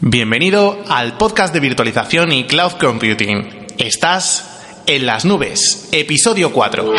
[0.00, 3.66] Bienvenido al podcast de virtualización y cloud computing.
[3.78, 6.92] Estás en las nubes, episodio 4.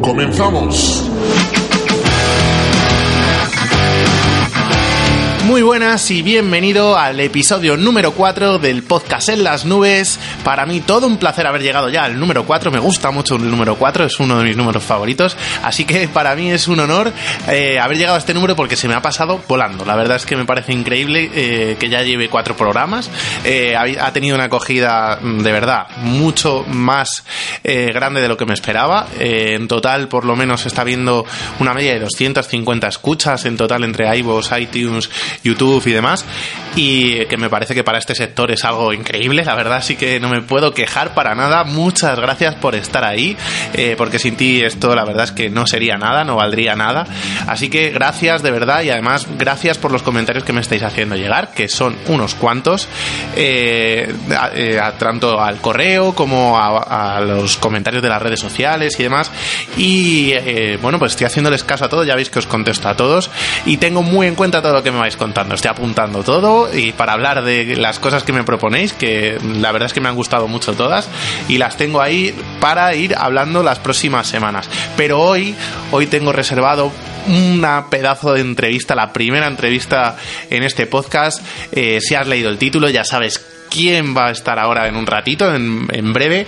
[0.00, 0.99] Comenzamos.
[5.60, 10.18] Muy buenas y bienvenido al episodio número 4 del podcast en las nubes.
[10.42, 12.70] Para mí todo un placer haber llegado ya al número 4.
[12.70, 15.36] Me gusta mucho el número 4, es uno de mis números favoritos.
[15.62, 17.12] Así que para mí es un honor
[17.46, 19.84] eh, haber llegado a este número porque se me ha pasado volando.
[19.84, 23.10] La verdad es que me parece increíble eh, que ya lleve cuatro programas.
[23.44, 27.22] Eh, ha, tenido una acogida mm, de verdad mucho más
[27.62, 29.08] grande de lo que me esperaba.
[29.18, 31.26] en total por lo menos está viendo
[31.58, 35.10] una media de 250 escuchas en total entre iVoox, iTunes
[35.50, 36.24] YouTube y demás.
[36.76, 40.20] Y que me parece que para este sector es algo increíble, la verdad sí que
[40.20, 41.64] no me puedo quejar para nada.
[41.64, 43.36] Muchas gracias por estar ahí,
[43.74, 47.06] eh, porque sin ti esto la verdad es que no sería nada, no valdría nada.
[47.48, 51.16] Así que gracias de verdad y además gracias por los comentarios que me estáis haciendo
[51.16, 52.88] llegar, que son unos cuantos,
[53.34, 54.14] eh,
[54.54, 59.30] eh, tanto al correo como a, a, los comentarios de las redes sociales y demás.
[59.76, 60.32] Y
[60.82, 63.30] bueno, pues estoy haciéndoles caso a todo, ya veis que os contesto a todos
[63.66, 65.39] y tengo muy en cuenta todo lo que me vais contando.
[65.50, 69.86] Estoy apuntando todo y para hablar de las cosas que me proponéis, que la verdad
[69.86, 71.08] es que me han gustado mucho todas
[71.48, 74.68] y las tengo ahí para ir hablando las próximas semanas.
[74.96, 75.54] Pero hoy,
[75.90, 76.92] hoy tengo reservado
[77.28, 80.16] una pedazo de entrevista, la primera entrevista
[80.48, 81.42] en este podcast.
[81.72, 85.06] Eh, si has leído el título, ya sabes quién va a estar ahora en un
[85.06, 86.46] ratito, en, breve,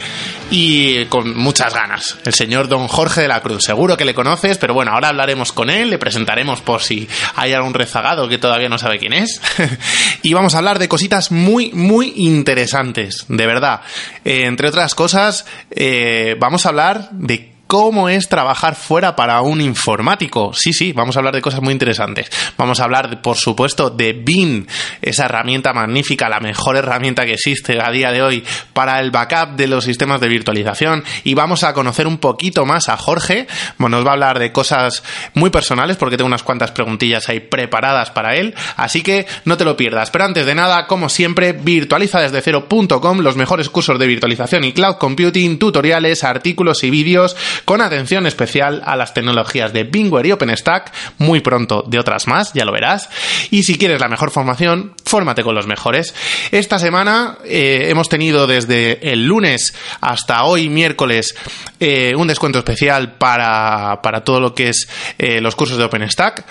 [0.51, 2.19] y con muchas ganas.
[2.25, 3.65] El señor don Jorge de la Cruz.
[3.65, 7.53] Seguro que le conoces, pero bueno, ahora hablaremos con él, le presentaremos por si hay
[7.53, 9.41] algún rezagado que todavía no sabe quién es.
[10.23, 13.81] y vamos a hablar de cositas muy, muy interesantes, de verdad.
[14.25, 19.63] Eh, entre otras cosas, eh, vamos a hablar de cómo es trabajar fuera para un
[19.63, 20.53] informático.
[20.53, 22.31] Sí, sí, vamos a hablar de cosas muy interesantes.
[22.59, 24.67] Vamos a hablar, por supuesto, de BIM,
[25.01, 28.45] esa herramienta magnífica, la mejor herramienta que existe a día de hoy
[28.75, 31.03] para el backup de los sistemas de virtualización.
[31.25, 33.47] Y vamos a conocer un poquito más a Jorge.
[33.79, 37.41] Bueno, nos va a hablar de cosas muy personales porque tengo unas cuantas preguntillas ahí
[37.41, 38.55] preparadas para él.
[38.77, 40.11] Así que no te lo pierdas.
[40.11, 44.75] Pero antes de nada, como siempre, virtualiza desde cero.com los mejores cursos de virtualización y
[44.75, 47.35] cloud computing, tutoriales, artículos y vídeos
[47.65, 52.53] con atención especial a las tecnologías de Bingware y OpenStack, muy pronto de otras más,
[52.53, 53.09] ya lo verás.
[53.51, 56.15] Y si quieres la mejor formación, fórmate con los mejores.
[56.51, 61.35] Esta semana eh, hemos tenido desde el lunes hasta hoy, miércoles,
[61.81, 66.45] eh, un descuento especial para, para, todo lo que es eh, los cursos de OpenStack.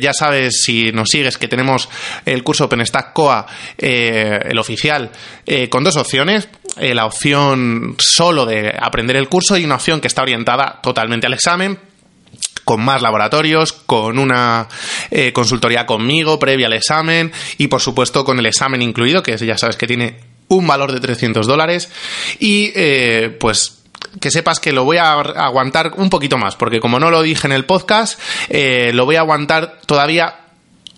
[0.00, 1.88] ya sabes, si nos sigues, que tenemos
[2.24, 3.46] el curso OpenStack COA,
[3.78, 5.10] el oficial,
[5.70, 6.48] con dos opciones.
[6.76, 11.34] la opción solo de aprender el curso y una opción que está orientada totalmente al
[11.34, 11.78] examen,
[12.64, 14.66] con más laboratorios, con una
[15.12, 19.56] eh, consultoría conmigo previa al examen y por supuesto con el examen incluido, que ya
[19.56, 21.88] sabes que tiene un valor de 300 dólares.
[22.40, 23.84] Y eh, pues
[24.20, 27.46] que sepas que lo voy a aguantar un poquito más, porque como no lo dije
[27.46, 30.45] en el podcast, eh, lo voy a aguantar todavía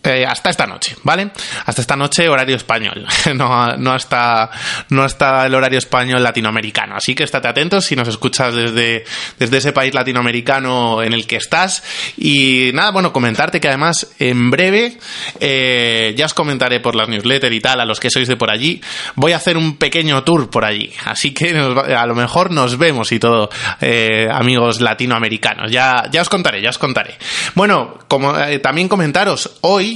[0.05, 1.33] eh, hasta esta noche, ¿vale?
[1.67, 3.05] Hasta esta noche horario español,
[3.35, 4.49] no, no, hasta,
[4.91, 6.95] no hasta el horario español latinoamericano.
[6.95, 9.05] Así que estate atentos si nos escuchas desde,
[9.41, 11.83] desde ese país latinoamericano en el que estás.
[12.17, 14.99] Y nada, bueno, comentarte que además en breve,
[15.41, 18.53] eh, ya os comentaré por las newsletters y tal, a los que sois de por
[18.53, 18.81] allí,
[19.17, 20.93] voy a hacer un pequeño tour por allí.
[21.07, 23.51] Así que a lo mejor nos vemos y todo,
[23.81, 25.73] eh, amigos latinoamericanos.
[25.73, 27.19] Ya, ya os contaré, ya os contaré.
[27.57, 28.33] Bueno, como
[28.63, 29.88] también comentaros, hoy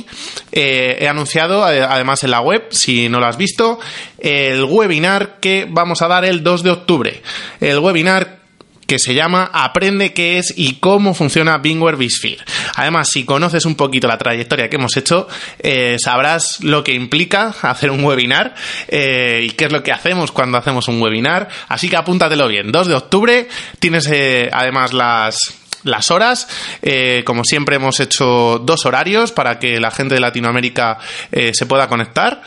[0.53, 3.79] eh, he anunciado, eh, además en la web, si no lo has visto,
[4.19, 7.23] el webinar que vamos a dar el 2 de octubre.
[7.61, 8.43] El webinar
[8.87, 12.45] que se llama Aprende qué es y cómo funciona Bingware Bisphere.
[12.77, 15.29] Además, si conoces un poquito la trayectoria que hemos hecho,
[15.61, 18.55] eh, sabrás lo que implica hacer un webinar
[18.89, 21.49] y qué es lo que hacemos cuando hacemos un webinar.
[21.69, 22.71] Así que apúntatelo bien.
[22.71, 23.49] 2 de octubre
[23.79, 24.11] tienes
[24.53, 26.49] además las las horas.
[26.83, 30.99] Eh, como siempre hemos hecho dos horarios para que la gente de Latinoamérica
[31.31, 32.43] eh, se pueda conectar.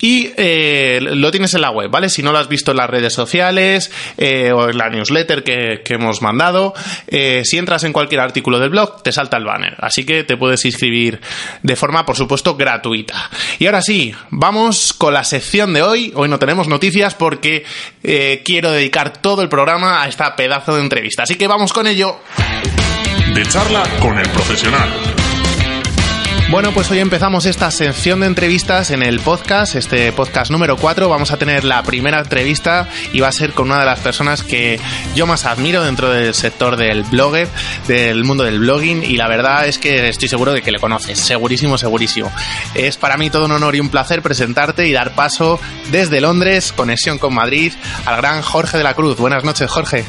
[0.00, 2.08] Y eh, lo tienes en la web, ¿vale?
[2.08, 5.94] Si no lo has visto en las redes sociales o en la newsletter que, que
[5.94, 6.74] hemos mandado,
[7.08, 9.76] si entras en cualquier artículo del blog, te salta el banner.
[9.78, 11.20] Así que te puedes inscribir
[11.62, 13.30] de forma, por supuesto, gratuita.
[13.58, 16.12] Y ahora sí, vamos con la sección de hoy.
[16.14, 17.64] Hoy no tenemos noticias porque
[18.44, 21.24] quiero dedicar todo el programa a esta pedazo de entrevista.
[21.24, 22.18] Así que vamos con ello
[23.36, 24.88] de charla con el profesional.
[26.48, 31.06] Bueno, pues hoy empezamos esta sección de entrevistas en el podcast, este podcast número 4.
[31.06, 34.42] Vamos a tener la primera entrevista y va a ser con una de las personas
[34.42, 34.80] que
[35.14, 37.46] yo más admiro dentro del sector del blogger,
[37.86, 41.18] del mundo del blogging y la verdad es que estoy seguro de que le conoces,
[41.18, 42.32] segurísimo, segurísimo.
[42.74, 45.60] Es para mí todo un honor y un placer presentarte y dar paso
[45.90, 47.74] desde Londres, conexión con Madrid,
[48.06, 49.18] al gran Jorge de la Cruz.
[49.18, 50.06] Buenas noches, Jorge.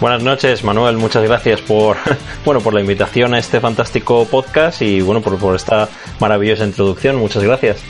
[0.00, 0.96] Buenas noches, Manuel.
[0.96, 1.96] Muchas gracias por,
[2.44, 5.88] bueno, por la invitación a este fantástico podcast y bueno, por, por esta
[6.20, 7.16] maravillosa introducción.
[7.16, 7.82] Muchas gracias.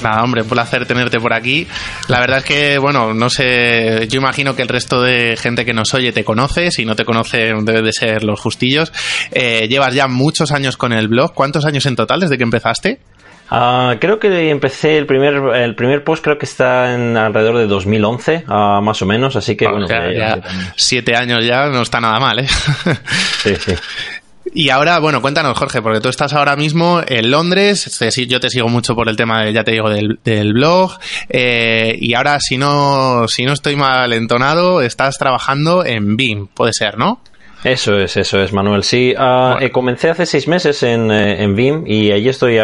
[0.00, 1.66] Nada, hombre, un placer tenerte por aquí.
[2.08, 5.74] La verdad es que, bueno, no sé, yo imagino que el resto de gente que
[5.74, 8.92] nos oye te conoce, si no te conoce debe de ser los justillos.
[9.32, 13.00] Eh, llevas ya muchos años con el blog, ¿cuántos años en total desde que empezaste?
[13.50, 17.66] Uh, creo que empecé el primer el primer post creo que está en alrededor de
[17.66, 20.40] 2011 uh, más o menos así que bueno, ya, ya
[20.76, 22.46] siete años ya no está nada mal eh
[23.42, 23.74] sí sí
[24.52, 27.98] y ahora, bueno, cuéntanos, Jorge, porque tú estás ahora mismo en Londres.
[28.26, 30.98] Yo te sigo mucho por el tema, de, ya te digo, del, del blog.
[31.28, 36.72] Eh, y ahora, si no, si no estoy mal entonado, estás trabajando en BIM, puede
[36.72, 37.22] ser, ¿no?
[37.62, 38.82] Eso es, eso es, Manuel.
[38.84, 42.58] Sí, uh, comencé hace seis meses en, eh, en BIM y allí estoy,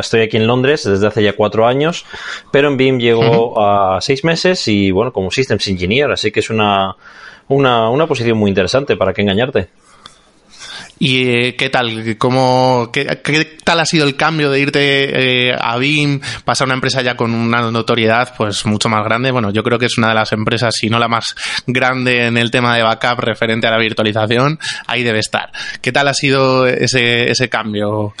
[0.00, 2.04] estoy aquí en Londres desde hace ya cuatro años,
[2.50, 6.50] pero en BIM llego a seis meses y bueno, como Systems Engineer, así que es
[6.50, 6.96] una,
[7.46, 9.68] una, una posición muy interesante, para qué engañarte.
[10.98, 12.16] ¿Y eh, qué tal?
[12.18, 13.04] ¿Cómo, qué,
[13.64, 17.16] tal ha sido el cambio de irte eh, a BIM, pasar a una empresa ya
[17.16, 19.30] con una notoriedad pues mucho más grande?
[19.30, 21.34] Bueno, yo creo que es una de las empresas, si no la más
[21.66, 25.50] grande en el tema de backup referente a la virtualización, ahí debe estar.
[25.80, 28.14] ¿Qué tal ha sido ese, ese cambio?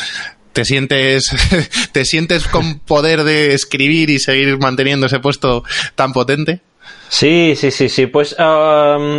[0.52, 1.30] ¿Te sientes,
[1.92, 6.60] ¿Te sientes con poder de escribir y seguir manteniendo ese puesto tan potente?
[7.08, 8.06] Sí, sí, sí, sí.
[8.06, 8.36] Pues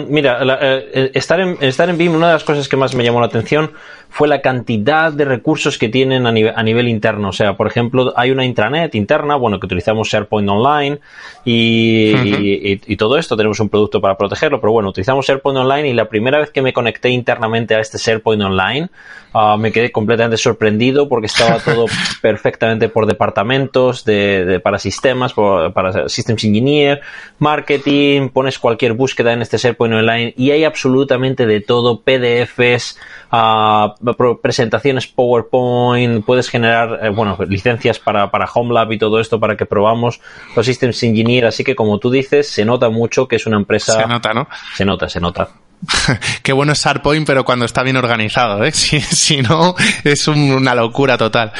[0.09, 3.19] mira, eh, estar, en, estar en BIM, una de las cosas que más me llamó
[3.19, 3.71] la atención
[4.15, 7.27] fue la cantidad de recursos que tienen a nivel, a nivel, interno.
[7.27, 10.99] O sea, por ejemplo, hay una intranet interna, bueno, que utilizamos SharePoint Online
[11.43, 15.93] y, y, todo esto, tenemos un producto para protegerlo, pero bueno, utilizamos SharePoint Online y
[15.93, 18.87] la primera vez que me conecté internamente a este SharePoint Online,
[19.33, 21.85] uh, me quedé completamente sorprendido porque estaba todo
[22.21, 27.01] perfectamente por departamentos, de, de para sistemas, por, para Systems Engineer,
[27.39, 32.97] Marketing, pones cualquier búsqueda en este SharePoint Online y hay absolutamente de todo, PDFs,
[33.33, 34.04] uh,
[34.41, 39.65] presentaciones PowerPoint, puedes generar, eh, bueno, licencias para, para HomeLab y todo esto para que
[39.65, 40.21] probamos
[40.55, 43.93] los Systems Engineer, así que como tú dices, se nota mucho que es una empresa...
[43.93, 44.47] Se nota, ¿no?
[44.75, 45.49] Se nota, se nota.
[46.43, 48.71] Qué bueno es SharePoint, pero cuando está bien organizado, ¿eh?
[48.75, 51.51] Si, si no, es una locura total.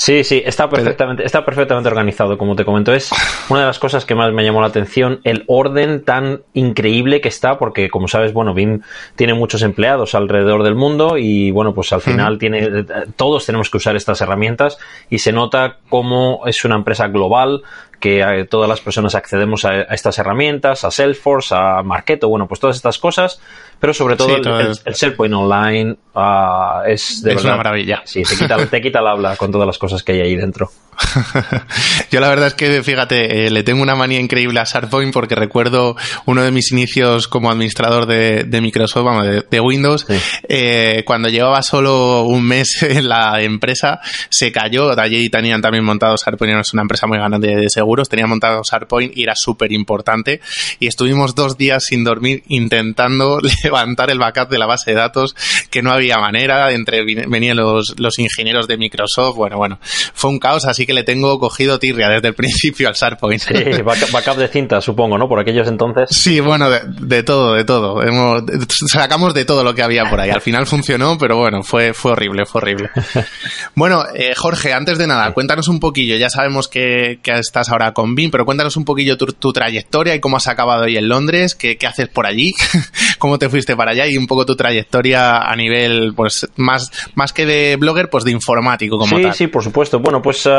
[0.00, 2.94] Sí, sí, está perfectamente, está perfectamente organizado, como te comento.
[2.94, 3.10] Es
[3.50, 7.28] una de las cosas que más me llamó la atención, el orden tan increíble que
[7.28, 8.80] está, porque como sabes, bueno, BIM
[9.14, 12.86] tiene muchos empleados alrededor del mundo y bueno, pues al final tiene,
[13.16, 14.78] todos tenemos que usar estas herramientas
[15.10, 17.60] y se nota cómo es una empresa global,
[18.00, 22.58] que eh, todas las personas accedemos a, estas herramientas, a Salesforce, a Marketo, bueno, pues
[22.58, 23.40] todas estas cosas,
[23.78, 28.02] pero sobre todo, el, SharePoint Online uh, es de una maravilla.
[28.04, 30.70] Sí, te quita, te quita el habla con todas las cosas que hay ahí dentro.
[32.10, 35.34] Yo la verdad es que, fíjate, eh, le tengo una manía increíble a SharePoint porque
[35.34, 35.96] recuerdo
[36.26, 40.06] uno de mis inicios como administrador de, Microsoft, vamos, de, Windows,
[40.48, 46.16] eh, cuando llevaba solo un mes en la empresa, se cayó, allí tenían también montado
[46.16, 50.40] SharePoint, es una empresa muy grande de seguros, tenían montado SharePoint y era súper importante
[50.78, 55.34] y estuvimos dos días sin dormir intentando levantar el backup de la base de datos
[55.70, 60.38] que no había manera, entre venían los, los ingenieros de Microsoft, bueno, bueno, fue un
[60.38, 63.40] caos, así que le tengo cogido tirria desde el principio al SharePoint.
[63.40, 65.28] Sí, backup de cinta, supongo, ¿no?
[65.28, 66.08] Por aquellos entonces.
[66.10, 68.02] Sí, bueno, de, todo, de todo.
[68.02, 68.42] Hemos,
[68.90, 70.30] sacamos de todo lo que había por ahí.
[70.30, 72.90] Al final funcionó, pero bueno, fue, fue horrible, fue horrible.
[73.74, 76.16] Bueno, eh, Jorge, antes de nada, cuéntanos un poquillo.
[76.16, 80.20] Ya sabemos que, estás ahora ahora con BIM, pero cuéntanos un poquillo tu, trayectoria y
[80.20, 82.52] cómo has acabado ahí en Londres, qué, qué haces por allí,
[83.18, 87.32] cómo te fuiste para allá y un poco tu trayectoria a nivel, pues, más, más
[87.32, 89.34] que de blogger, pues de informático como sí, tal.
[89.34, 89.98] Sí, por supuesto.
[90.00, 90.50] Bueno, pues uh,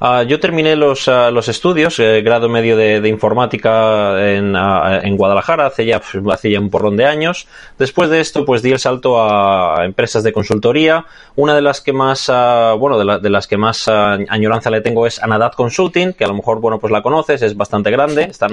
[0.00, 5.16] uh, yo terminé los, uh, los estudios, eh, grado medio de, de informática en, en,
[5.16, 6.00] Guadalajara hace ya,
[6.32, 7.46] hace ya un porrón de años.
[7.78, 11.06] Después de esto, pues di el salto a empresas de consultoría.
[11.36, 12.30] Una de las que más,
[12.78, 16.28] bueno, de, la, de, las que más añoranza le tengo es Anadat Consulting, que a
[16.28, 18.24] lo mejor, bueno, pues la conoces, es bastante grande.
[18.24, 18.52] Están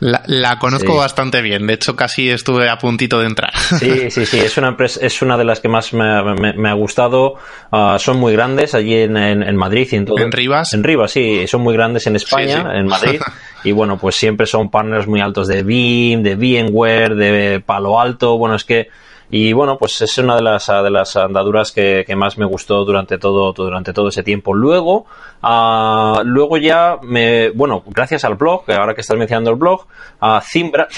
[0.00, 3.52] la, conozco bastante bien, de hecho casi estuve a puntito de entrar.
[3.56, 7.34] Sí, sí, sí, es una empresa, es una de las que más me, ha gustado.
[7.72, 10.18] Uh, son muy grandes allí en, en, Madrid y en todo.
[10.18, 10.72] ¿En Rivas?
[10.72, 13.20] En Rivas, sí, son muy grandes en España, en Madrid.
[13.64, 18.38] y bueno, pues siempre son partners muy altos de BIM, de VMware, de Palo Alto.
[18.38, 18.88] Bueno, es que
[19.30, 22.84] y bueno, pues es una de las, de las andaduras que, que más me gustó
[22.86, 24.54] durante todo, durante todo ese tiempo.
[24.54, 25.04] Luego,
[25.42, 29.86] uh, luego ya me, bueno, gracias al blog, ahora que estás mencionando el blog,
[30.22, 30.88] uh, Zimbra,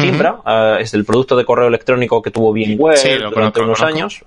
[0.47, 2.97] uh, es el producto de correo electrónico que tuvo bien web
[3.31, 4.25] durante unos años.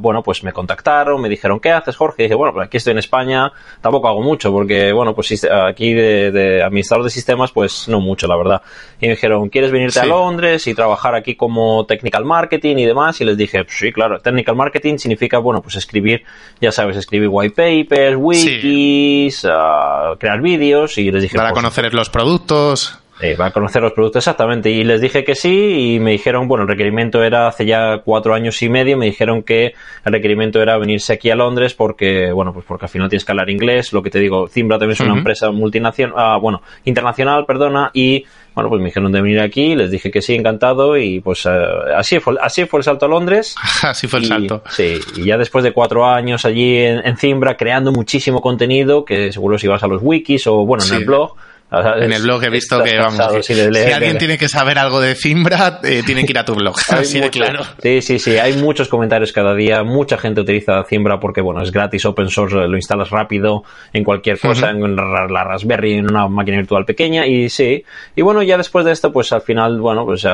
[0.00, 2.22] bueno, pues me contactaron, me dijeron, ¿qué haces, Jorge?
[2.22, 5.92] Y dije, bueno, pues aquí estoy en España, tampoco hago mucho, porque bueno, pues aquí
[5.92, 8.62] de, de administrador de sistemas, pues no mucho, la verdad.
[9.00, 13.20] Y me dijeron, ¿quieres venirte a Londres y trabajar aquí como technical marketing y demás?
[13.20, 16.24] Y les dije, dije, sí, claro, technical marketing significa, bueno, pues escribir,
[16.60, 21.36] ya sabes, escribir white papers, wikis, ah, crear vídeos y les dije...
[21.36, 23.00] Para pues, conocer los productos.
[23.20, 24.70] Eh, para conocer los productos exactamente.
[24.70, 28.34] Y les dije que sí y me dijeron, bueno, el requerimiento era hace ya cuatro
[28.34, 29.74] años y medio, me dijeron que
[30.04, 33.32] el requerimiento era venirse aquí a Londres porque, bueno, pues porque al final tienes que
[33.32, 33.92] hablar inglés.
[33.92, 38.24] Lo que te digo, Zimbra también es una empresa multinacional, ah, bueno, internacional, perdona, y
[38.54, 41.50] bueno, pues me dijeron de venir aquí, les dije que sí, encantado, y pues eh,
[41.96, 43.56] así, fue, así fue el salto a Londres.
[43.82, 44.62] así fue el salto.
[44.70, 49.32] Sí, y ya después de cuatro años allí en, en, Zimbra, creando muchísimo contenido, que
[49.32, 51.34] seguro si vas a los wikis o, bueno, en el blog,
[51.70, 55.80] en el blog he visto que, vamos, si, alguien tiene que saber algo de Zimbra,
[55.82, 56.76] eh, tiene que ir a tu blog.
[56.90, 57.64] Así de claro.
[57.82, 58.36] Sí, sí, sí.
[58.36, 59.82] Hay muchos comentarios cada día.
[59.82, 64.38] Mucha gente utiliza Zimbra porque, bueno, es gratis, open source, lo instalas rápido en cualquier
[64.38, 67.26] cosa, en la Raspberry, en una máquina virtual pequeña.
[67.26, 67.84] Y sí.
[68.14, 70.26] Y bueno, ya después de esto, pues al final, bueno, pues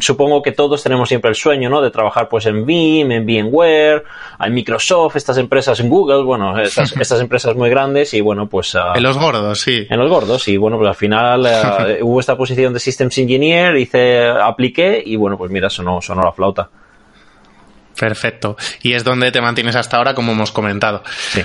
[0.00, 1.80] supongo que todos tenemos siempre el sueño, ¿no?
[1.80, 4.04] De trabajar pues en Vim, en VMware,
[4.44, 8.74] en Microsoft, estas empresas en Google, bueno, estas, estas empresas muy grandes y bueno, pues...
[8.74, 9.86] Ah, en los gordos, sí.
[9.88, 13.76] En los gordos y bueno, pues al final eh, hubo esta posición de Systems Engineer,
[13.76, 16.68] hice, apliqué y bueno, pues mira, sonó, sonó la flauta.
[17.98, 18.56] Perfecto.
[18.82, 21.02] Y es donde te mantienes hasta ahora, como hemos comentado.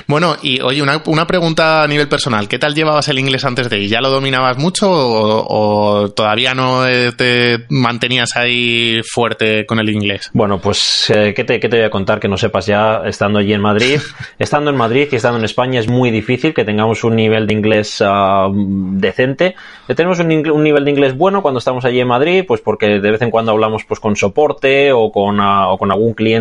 [0.08, 2.48] Bueno, y oye, una, una, pregunta a nivel personal.
[2.48, 3.89] ¿Qué tal llevabas el inglés antes de ir?
[3.89, 10.29] ¿Ya lo dominabas mucho o, todavía no eh, te mantenías ahí fuerte con el inglés?
[10.34, 13.39] Bueno, pues, eh, ¿qué, te, ¿qué, te, voy a contar que no sepas ya estando
[13.39, 14.00] allí en Madrid?
[14.39, 17.53] estando en Madrid y estando en España es muy difícil que tengamos un nivel de
[17.53, 19.55] inglés uh, decente.
[19.96, 23.12] Tenemos un, un, nivel de inglés bueno cuando estamos allí en Madrid, pues porque de
[23.12, 26.40] vez en cuando hablamos pues con soporte o con, uh, o con algún cliente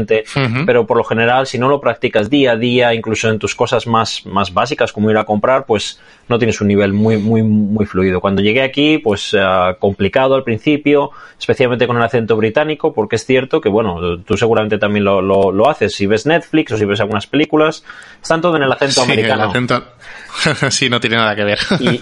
[0.67, 3.87] pero por lo general, si no lo practicas día a día, incluso en tus cosas
[3.87, 7.87] más, más básicas, como ir a comprar, pues no tienes un nivel muy, muy, muy
[7.87, 8.21] fluido.
[8.21, 13.27] Cuando llegué aquí, pues uh, complicado al principio, especialmente con el acento británico, porque es
[13.27, 15.95] cierto que, bueno, tú seguramente también lo, lo, haces.
[15.95, 17.85] Si ves Netflix o si ves algunas películas,
[18.23, 19.45] están todo en el acento americano.
[19.45, 19.85] El acento...
[20.71, 21.59] sí, no tiene nada que ver.
[21.81, 22.01] y,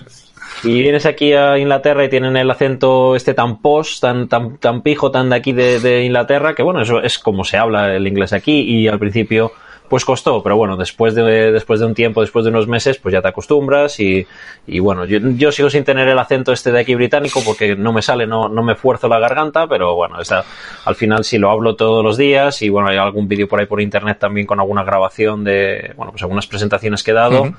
[0.65, 4.83] y vienes aquí a Inglaterra y tienen el acento este tan post, tan, tan, tan
[4.83, 8.33] pijo, tan de aquí de Inglaterra, que bueno, eso es como se habla el inglés
[8.33, 9.53] aquí y al principio
[9.89, 13.13] pues costó, pero bueno, después de, después de un tiempo, después de unos meses, pues
[13.13, 14.27] ya te acostumbras y,
[14.67, 17.93] y bueno, yo, yo, sigo sin tener el acento este de aquí británico porque no
[17.93, 20.45] me sale, no, no me fuerzo la garganta, pero bueno, está,
[20.85, 23.67] al final sí lo hablo todos los días y bueno, hay algún vídeo por ahí
[23.67, 27.55] por internet también con alguna grabación de, bueno, pues algunas presentaciones que he dado,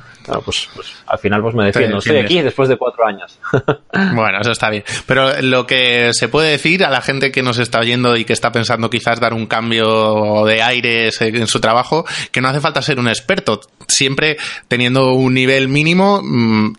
[0.45, 3.39] pues, pues, al final pues me defiendo, estoy aquí después de cuatro años.
[4.13, 7.57] bueno, eso está bien, pero lo que se puede decir a la gente que nos
[7.57, 12.05] está oyendo y que está pensando quizás dar un cambio de aires en su trabajo,
[12.31, 16.73] que no hace falta ser un experto, siempre teniendo un nivel mínimo mm,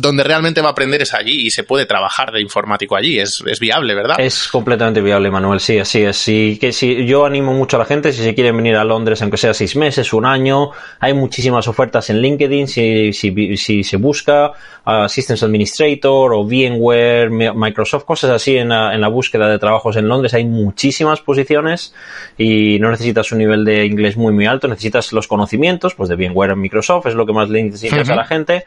[0.00, 3.42] donde realmente va a aprender es allí y se puede trabajar de informático allí, es,
[3.46, 4.18] es viable, ¿verdad?
[4.18, 6.16] Es completamente viable, Manuel, sí, así es.
[6.16, 9.20] Sí, que si, yo animo mucho a la gente, si se quieren venir a Londres,
[9.22, 10.70] aunque sea seis meses, un año,
[11.00, 14.52] hay muchísimas ofertas en LinkedIn, si, si, si se busca
[14.86, 19.96] uh, Systems Administrator o VMware, Microsoft, cosas así en la, en la búsqueda de trabajos
[19.96, 21.94] en Londres, hay muchísimas posiciones
[22.38, 26.16] y no necesitas un nivel de inglés muy muy alto, necesitas los conocimientos, pues de
[26.16, 28.64] VMware en Microsoft, es lo que más le interesa a la gente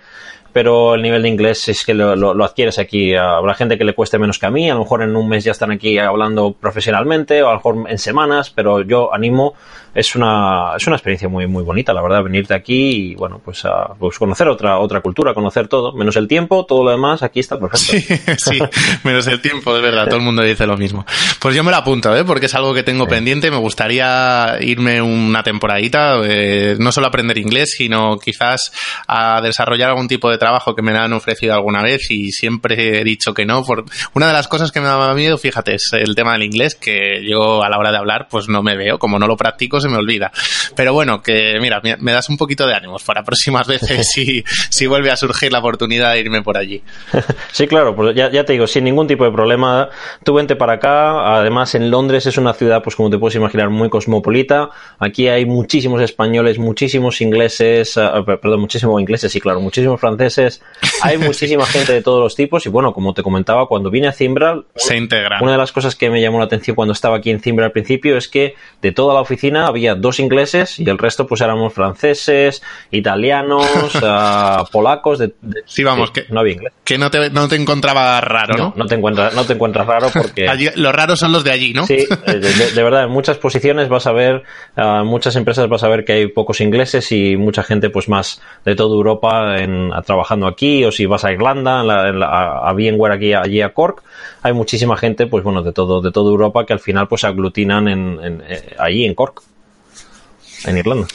[0.57, 3.13] pero el nivel de inglés es que lo, lo, adquieres aquí.
[3.13, 5.43] Habrá gente que le cueste menos que a mí, a lo mejor en un mes
[5.43, 9.53] ya están aquí hablando profesionalmente, o a lo mejor en semanas, pero yo animo
[9.97, 13.65] es una, es una experiencia muy, muy bonita, la verdad, venirte aquí y, bueno, pues,
[13.65, 17.39] a, pues conocer otra, otra cultura, conocer todo, menos el tiempo, todo lo demás, aquí
[17.39, 18.15] está perfecto.
[18.37, 18.59] Sí, sí,
[19.03, 21.03] menos el tiempo, es verdad, todo el mundo dice lo mismo.
[21.39, 22.23] Pues yo me lo apunto, ¿eh?
[22.23, 27.39] porque es algo que tengo pendiente, me gustaría irme una temporadita, eh, no solo aprender
[27.39, 28.71] inglés, sino quizás
[29.07, 33.03] a desarrollar algún tipo de trabajo que me han ofrecido alguna vez y siempre he
[33.03, 33.63] dicho que no.
[33.63, 33.85] Por...
[34.13, 37.23] Una de las cosas que me daba miedo, fíjate, es el tema del inglés, que
[37.27, 39.97] yo a la hora de hablar, pues no me veo, como no lo practico, me
[39.97, 40.31] olvida.
[40.75, 44.87] Pero bueno, que mira, me das un poquito de ánimos para próximas veces si, si
[44.87, 46.81] vuelve a surgir la oportunidad de irme por allí.
[47.51, 49.89] Sí, claro, pues ya, te digo, sin ningún tipo de problema,
[50.23, 51.37] tú vente para acá.
[51.37, 54.69] Además, en Londres es una ciudad, pues como te puedes imaginar, muy cosmopolita.
[54.99, 60.36] Aquí hay muchísimos españoles, muchísimos ingleses, ah, perdón, muchísimos ingleses, sí, claro, muchísimos franceses.
[61.01, 64.11] Hay muchísima gente de todos los tipos y bueno, como te comentaba, cuando vine a
[64.11, 65.39] Zimbral, se integra.
[65.41, 67.71] Una de las cosas que me llamó la atención cuando estaba aquí en Zimbral al
[67.71, 71.73] principio es que de toda la oficina había dos ingleses y el resto pues éramos
[71.73, 75.19] franceses, italianos, uh, polacos.
[75.19, 75.33] De,
[75.65, 76.73] sí, vamos, que no había inglés.
[76.83, 78.73] Que no te, no te encontraba raro, ¿no?
[78.75, 80.47] No, te encuentras, no te encuentras raro porque...
[80.75, 81.85] los raros son los de allí, ¿no?
[81.85, 84.43] Sí, de, verdad, en muchas posiciones vas a ver,
[84.77, 88.41] uh, muchas empresas vas a ver que hay pocos ingleses y mucha gente pues más
[88.65, 93.61] de toda Europa en, trabajando aquí o si vas a Irlanda, a, VMware aquí, allí
[93.61, 94.01] a Cork,
[94.41, 97.87] hay muchísima gente pues bueno de todo, de toda Europa que al final pues aglutinan
[97.87, 99.43] en, en, eh, allí en Cork
[100.65, 101.07] en Irlanda.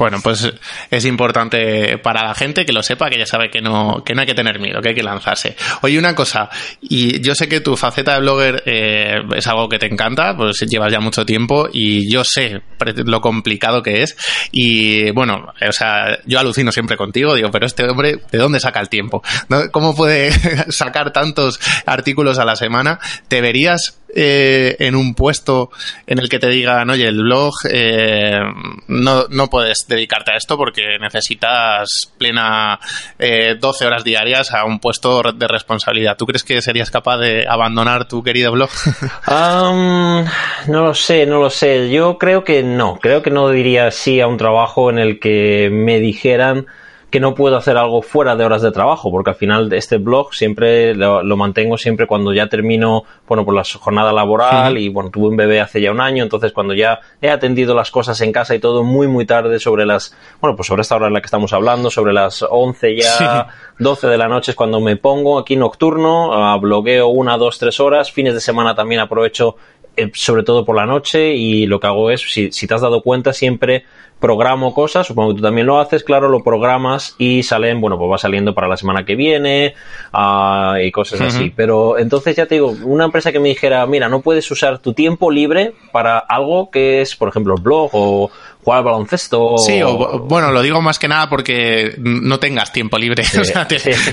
[0.00, 0.50] Bueno, pues
[0.90, 4.22] es importante para la gente que lo sepa, que ya sabe que no, que no
[4.22, 5.56] hay que tener miedo, que hay que lanzarse.
[5.82, 6.48] Oye, una cosa,
[6.80, 10.56] y yo sé que tu faceta de blogger eh, es algo que te encanta, pues
[10.60, 12.62] llevas ya mucho tiempo y yo sé
[13.04, 14.16] lo complicado que es.
[14.52, 18.80] Y bueno, o sea, yo alucino siempre contigo, digo, pero este hombre, ¿de dónde saca
[18.80, 19.22] el tiempo?
[19.70, 20.32] ¿Cómo puede
[20.72, 22.98] sacar tantos artículos a la semana?
[23.28, 25.70] ¿Te verías eh, en un puesto
[26.06, 28.40] en el que te digan, oye, el blog eh,
[28.88, 32.78] no, no puedes dedicarte a esto porque necesitas plena
[33.18, 36.16] eh, 12 horas diarias a un puesto de responsabilidad.
[36.16, 38.70] ¿Tú crees que serías capaz de abandonar tu querido blog?
[39.28, 40.24] no
[40.66, 41.90] lo sé, no lo sé.
[41.90, 42.98] Yo creo que no.
[43.00, 46.66] Creo que no diría sí a un trabajo en el que me dijeran
[47.10, 50.32] que no puedo hacer algo fuera de horas de trabajo, porque al final este blog
[50.32, 55.28] siempre lo, mantengo siempre cuando ya termino, bueno, por la jornada laboral y bueno, tuve
[55.28, 58.54] un bebé hace ya un año, entonces cuando ya he atendido las cosas en casa
[58.54, 61.26] y todo muy, muy tarde sobre las, bueno, pues sobre esta hora en la que
[61.26, 63.48] estamos hablando, sobre las 11 ya,
[63.78, 67.80] 12 de la noche es cuando me pongo aquí nocturno, a blogueo una, dos, tres
[67.80, 69.56] horas, fines de semana también aprovecho
[69.96, 72.80] eh, sobre todo por la noche y lo que hago es, si, si te has
[72.80, 73.84] dado cuenta, siempre
[74.20, 78.10] programo cosas, supongo que tú también lo haces, claro, lo programas y salen, bueno, pues
[78.12, 79.74] va saliendo para la semana que viene
[80.12, 81.52] uh, y cosas así.
[81.54, 84.92] Pero entonces ya te digo, una empresa que me dijera, mira, no puedes usar tu
[84.92, 88.30] tiempo libre para algo que es, por ejemplo, blog o,
[88.62, 89.56] jugar al baloncesto.
[89.58, 93.66] Sí, o, bueno, lo digo más que nada porque no tengas tiempo libre, o sea,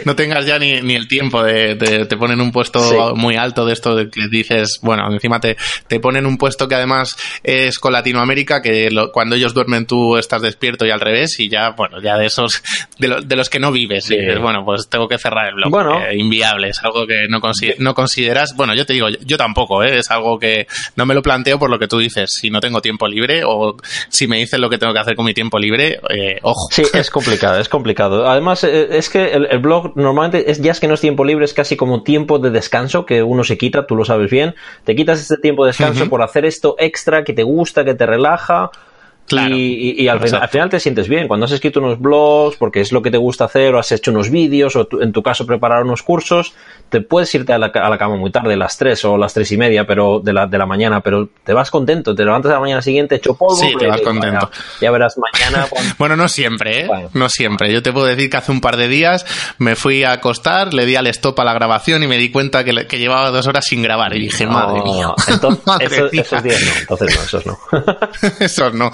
[0.06, 3.74] no tengas ya ni, ni el tiempo de, te ponen un puesto muy alto de
[3.74, 7.94] esto de que dices, bueno, encima te, te ponen un puesto que además es con
[7.94, 12.18] Latinoamérica, que cuando ellos duermen tú estás despierto y al revés, y ya, bueno, ya
[12.18, 12.64] de esos,
[13.00, 15.70] de, de los que no vives, y dices, bueno, pues tengo que cerrar el blog,
[15.70, 16.00] bueno.
[16.14, 17.40] inviable, es algo que no,
[17.80, 20.00] no consideras, bueno, yo te digo, yo, tampoco, ¿eh?
[20.00, 22.82] es algo que no me lo planteo por lo que tú dices, si no tengo
[22.82, 23.78] tiempo libre o
[24.10, 26.68] si me dicen lo que tengo que hacer con mi tiempo libre, eh, ojo.
[26.72, 28.28] Sí, es complicado, es complicado.
[28.28, 31.46] Además, eh, es que el, blog normalmente es, ya es que no es tiempo libre,
[31.46, 34.56] es casi como tiempo de descanso que uno se quita, tú lo sabes bien.
[34.84, 38.06] Te quitas este tiempo de descanso por hacer esto extra que te gusta, que te
[38.06, 38.72] relaja
[39.30, 41.28] y, al, final, te sientes bien.
[41.28, 44.12] Cuando has escrito unos blogs, porque es lo que te gusta hacer, o has hecho
[44.12, 46.54] unos vídeos, o en tu caso preparar unos cursos,
[46.90, 49.86] te puedes irte a la, cama muy tarde, las 3 o las 3 y media
[49.86, 52.82] pero de la, de la mañana, pero te vas contento, te levantas a la mañana
[52.82, 53.58] siguiente hecho polvo.
[53.58, 54.50] Sí, te vas contento.
[54.80, 55.68] Ya, verás mañana.
[55.98, 56.90] bueno, no siempre, ¿eh?
[57.14, 57.72] No siempre.
[57.72, 59.26] Yo te puedo decir que hace un par de días
[59.58, 62.64] me fui a acostar, le di al stop a la grabación y me di cuenta
[62.64, 64.16] que, que llevaba dos horas sin grabar.
[64.16, 65.10] Y dije, madre mía.
[65.28, 66.72] Entonces, esos días no.
[66.80, 67.60] Entonces no, esos no.
[68.40, 68.92] esos no.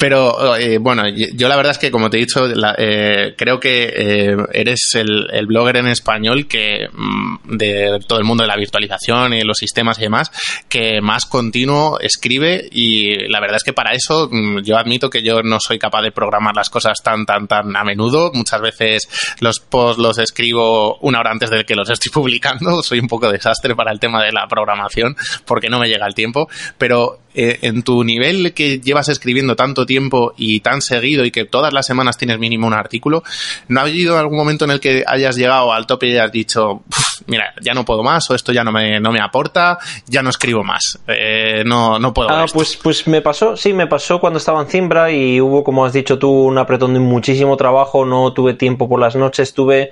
[0.00, 3.92] Pero eh, bueno, yo la verdad es que, como te he dicho, eh, creo que
[3.94, 9.34] eh, eres el, blogger en español que mm, de todo el mundo de la virtualización
[9.34, 10.32] y los sistemas y demás,
[10.70, 15.22] que más continuo escribe y la verdad es que para eso mm, yo admito que
[15.22, 18.30] yo no soy capaz de programar las cosas tan, tan, tan a menudo.
[18.32, 22.82] Muchas veces los posts los escribo una hora antes de que los estoy publicando.
[22.82, 26.14] Soy un poco desastre para el tema de la programación porque no me llega el
[26.14, 26.48] tiempo.
[26.78, 29.89] Pero en tu nivel que llevas escribiendo tanto tiempo
[30.36, 33.22] y tan seguido y que todas las semanas tienes mínimo un artículo,
[33.68, 36.82] ¿no ha habido algún momento en el que hayas llegado al tope y hayas dicho,
[37.26, 40.30] mira, ya no puedo más o esto ya no me, no me aporta, ya no
[40.30, 42.30] escribo más, eh, no, no puedo.
[42.30, 45.84] Ah, pues, pues me pasó, sí, me pasó cuando estaba en Zimbra y hubo, como
[45.84, 49.90] has dicho tú, un apretón de muchísimo trabajo, no tuve tiempo por las noches, tuve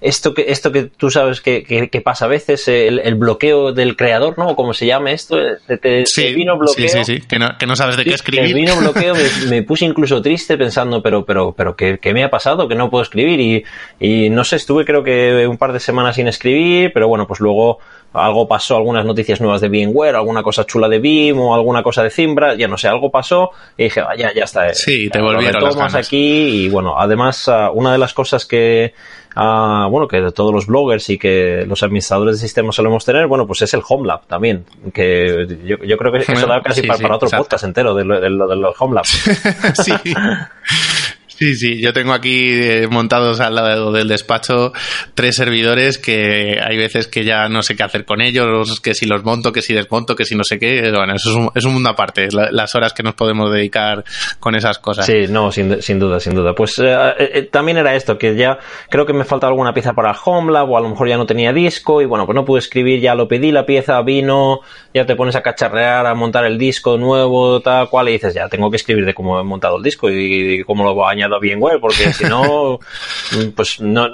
[0.00, 4.38] esto que, esto que tú sabes que, que, pasa a veces, el, bloqueo del creador,
[4.38, 4.54] ¿no?
[4.54, 6.88] Como se llama esto, te, sí, vino bloqueo.
[6.88, 8.44] Sí, sí, sí, que no, que no sabes de qué escribir.
[8.46, 9.14] El vino bloqueo
[9.48, 12.68] me, puse incluso triste pensando, pero, pero, pero, ¿qué, ¿qué, me ha pasado?
[12.68, 13.64] Que no puedo escribir y,
[13.98, 17.40] y no sé, estuve creo que un par de semanas sin escribir, pero bueno, pues
[17.40, 17.78] luego
[18.12, 22.02] algo pasó, algunas noticias nuevas de VMware, alguna cosa chula de Vim o alguna cosa
[22.02, 24.68] de Zimbra, ya no sé, algo pasó y dije, vaya, ya está.
[24.68, 25.94] Eh, sí, te volvieron las ganas.
[25.94, 28.94] aquí y bueno, además ah, una de las cosas que
[29.38, 33.46] ah, bueno, que todos los bloggers y que los administradores de sistemas solemos tener, bueno,
[33.46, 37.64] pues es el Homelab también, que yo, creo que eso da casi para, otro podcast
[37.64, 38.76] entero de, de, de los
[39.82, 39.92] sí.
[41.38, 44.72] Sí, sí, yo tengo aquí eh, montados al lado del despacho
[45.14, 49.06] tres servidores que hay veces que ya no sé qué hacer con ellos, que si
[49.06, 50.90] los monto, que si desmonto, que si no sé qué.
[50.90, 54.02] Bueno, eso es un, es un mundo aparte, las horas que nos podemos dedicar
[54.40, 55.06] con esas cosas.
[55.06, 56.56] Sí, no, sin, duda, sin duda.
[56.56, 58.58] Pues eh, eh, también era esto, que ya
[58.90, 61.52] creo que me falta alguna pieza para HomeLab o a lo mejor ya no tenía
[61.52, 64.58] disco y bueno, pues no pude escribir, ya lo pedí, la pieza vino,
[64.92, 68.48] ya te pones a cacharrear, a montar el disco nuevo, tal cual, y dices, ya
[68.48, 71.27] tengo que escribir de cómo he montado el disco y, cómo lo voy a añadir
[71.40, 72.78] bien web, porque si no,
[73.56, 74.08] pues no.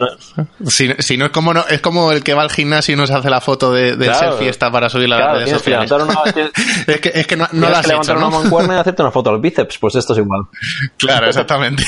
[0.67, 3.07] Si, si, no es como no, es como el que va al gimnasio y no
[3.07, 5.91] se hace la foto de, de claro, fiesta para subir la claro, redes sociales.
[6.87, 9.11] es que, es que no, no la has levantar hecho, una mancuerna y hacerte una
[9.13, 10.43] foto al bíceps, pues esto es igual.
[10.97, 11.85] Claro, exactamente.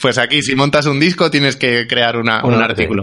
[0.00, 3.02] pues aquí, si montas un disco, tienes que crear una, un artículo.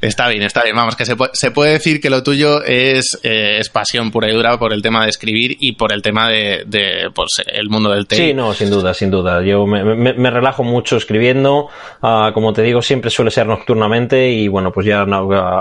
[0.00, 0.76] Está bien, está bien.
[0.76, 4.28] Vamos, que se puede, se puede decir que lo tuyo es, eh, es pasión pura
[4.28, 7.68] y dura por el tema de escribir y por el tema de, de pues, el
[7.68, 8.24] mundo del tema.
[8.24, 9.42] Sí, no, sin duda, sin duda.
[9.42, 11.68] Yo me, me, me relajo mucho escribiendo.
[12.02, 15.06] Ah, como te digo, siempre suele ser nocturnamente y bueno, pues ya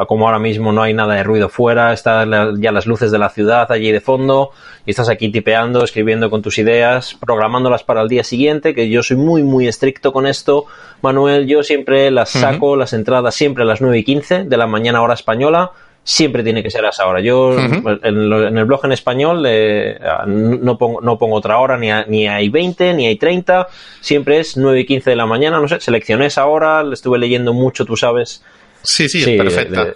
[0.08, 3.30] como ahora mismo no hay nada de ruido fuera, están ya las luces de la
[3.30, 4.52] ciudad allí de fondo
[4.86, 9.04] y estás aquí tipeando, escribiendo con tus ideas, programándolas para el día siguiente, que yo
[9.04, 10.66] soy muy, muy estricto con esto.
[11.02, 14.68] Manuel, yo siempre las saco, las entradas siempre a las 9 y 15 de la
[14.68, 15.72] mañana hora española
[16.08, 17.20] siempre tiene que ser a esa hora.
[17.20, 22.28] Yo en, el blog en español eh, no, pongo, no pongo otra hora, ni, ni
[22.28, 23.68] hay 20, ni hay 30,
[24.00, 27.20] siempre es 9 y 15 de la mañana, no sé, seleccioné esa hora, le estuve
[27.20, 28.42] leyendo mucho, tú sabes.
[28.84, 29.96] Sí, sí, es perfecta.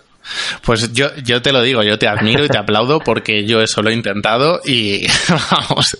[0.63, 3.81] Pues yo, yo te lo digo, yo te admiro y te aplaudo porque yo eso
[3.81, 5.07] lo he intentado y
[5.51, 5.97] vamos,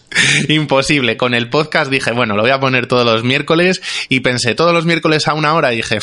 [0.48, 1.18] imposible.
[1.18, 4.74] Con el podcast dije, bueno, lo voy a poner todos los miércoles y pensé todos
[4.74, 6.00] los miércoles a una hora y dije,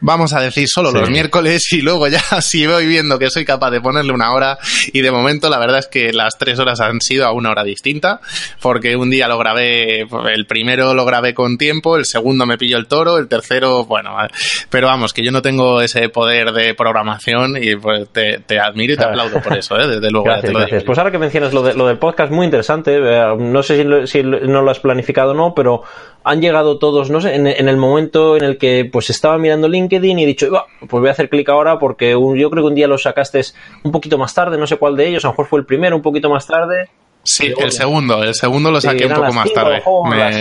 [0.00, 3.70] vamos a decir solo los miércoles y luego ya si voy viendo que soy capaz
[3.70, 4.58] de ponerle una hora
[4.92, 7.64] y de momento la verdad es que las tres horas han sido a una hora
[7.64, 8.20] distinta
[8.60, 12.76] porque un día lo grabé, el primero lo grabé con tiempo, el segundo me pilló
[12.76, 14.16] el toro, el tercero, bueno,
[14.70, 18.96] pero vamos, que yo no tengo ese poder de programación y pues te, admiro y
[18.96, 19.86] te aplaudo por eso, ¿eh?
[19.86, 20.24] desde luego.
[20.24, 22.96] Gracias, Pues ahora que mencionas lo, de, lo del podcast, muy interesante.
[22.96, 25.82] Eh, no sé si, no lo has planificado o no, pero
[26.24, 29.83] han llegado todos, no sé, en, el momento en el que pues estaba mirando LinkedIn
[29.90, 30.48] y he dicho,
[30.80, 33.40] pues voy a hacer clic ahora porque yo creo que un día lo sacaste
[33.82, 35.96] un poquito más tarde, no sé cuál de ellos, a lo mejor fue el primero,
[35.96, 36.88] un poquito más tarde.
[37.26, 39.82] Sí, el segundo, el segundo lo saqué un poco más tarde.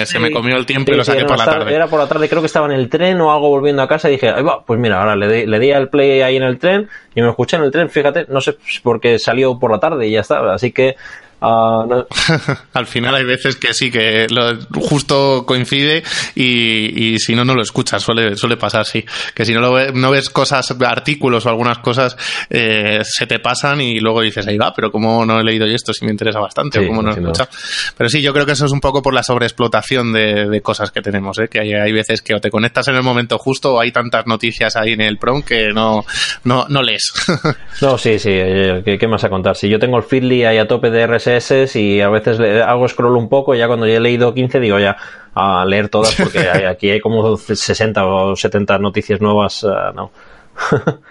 [0.06, 1.74] se me comió el tiempo y lo saqué por la tarde.
[1.74, 4.10] Era por la tarde, creo que estaba en el tren o algo volviendo a casa
[4.10, 6.60] y dije, va, pues mira, ahora le di, le di al play ahí en el
[6.60, 10.08] tren y me escuché en el tren, fíjate, no sé, porque salió por la tarde
[10.08, 10.54] y ya está.
[10.54, 10.98] Así que
[11.46, 11.84] Ah,
[12.74, 16.02] Al final hay veces que sí, que lo, justo coincide
[16.36, 18.02] y, si no, no lo escuchas.
[18.02, 19.04] Suele, suele pasar, sí.
[19.36, 22.16] Que si no, lo no ves cosas, artículos o algunas cosas,
[22.50, 25.76] eh, se te pasan y luego dices, ahí va, pero como no he leído yo
[25.76, 27.50] esto si me interesa bastante o cómo no he escuchado.
[27.98, 31.02] Pero sí, yo creo que eso es un poco por la sobreexplotación de, cosas que
[31.02, 31.50] tenemos, ¿eh?
[31.50, 34.26] que hay, hay, veces que o te conectas en el momento justo o hay tantas
[34.28, 36.06] noticias ahí en el prom que no,
[36.46, 37.12] no, no lees.
[37.82, 39.58] no, sí, sí, eh, ¿qué, ¿qué, más a contar?
[39.58, 41.33] Si yo tengo el Feedly ahí a tope de RSS
[41.76, 44.80] y a veces hago scroll un poco y ya cuando ya he leído 15 digo
[44.80, 44.98] ya
[45.34, 50.12] a leer todas porque aquí hay como 60 o 70 noticias nuevas, eh, no.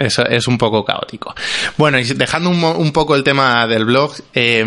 [0.00, 1.34] Es, es, un poco caótico.
[1.76, 4.64] Bueno, y dejando un, poco el tema del blog, eh,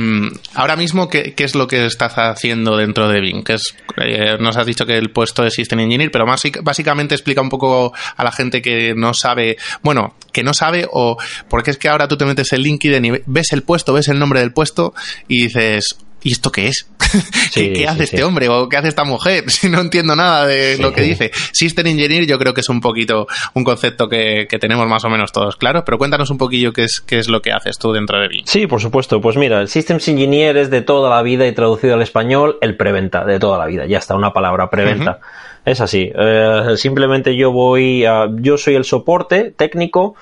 [0.54, 3.44] ahora mismo, ¿qué, ¿qué, es lo que estás haciendo dentro de Bing?
[3.44, 7.16] Que es, eh, nos has dicho que el puesto es System Engineer, pero más, básicamente
[7.16, 11.18] explica un poco a la gente que no sabe, bueno, que no sabe o
[11.50, 14.20] porque es que ahora tú te metes en LinkedIn y ves el puesto, ves el
[14.20, 14.94] nombre del puesto
[15.28, 16.88] y dices, ¿y esto qué es?
[17.54, 19.44] ¿Qué, hace este hombre o qué hace esta mujer?
[19.54, 21.32] Si no entiendo nada de lo que dice.
[21.52, 25.32] System Engineer yo creo que es un poquito un concepto que, tenemos más o menos
[25.32, 28.20] todos claros, pero cuéntanos un poquillo qué es, qué es lo que haces tú dentro
[28.20, 28.46] de BIM.
[28.46, 29.22] Sí, por supuesto.
[29.22, 32.76] Pues mira, el Systems Engineer es de toda la vida y traducido al español el
[32.78, 33.86] preventa, de toda la vida.
[33.86, 35.20] Ya está una palabra preventa.
[35.66, 36.12] Es así.
[36.14, 40.16] Eh, simplemente yo voy a, yo soy el soporte técnico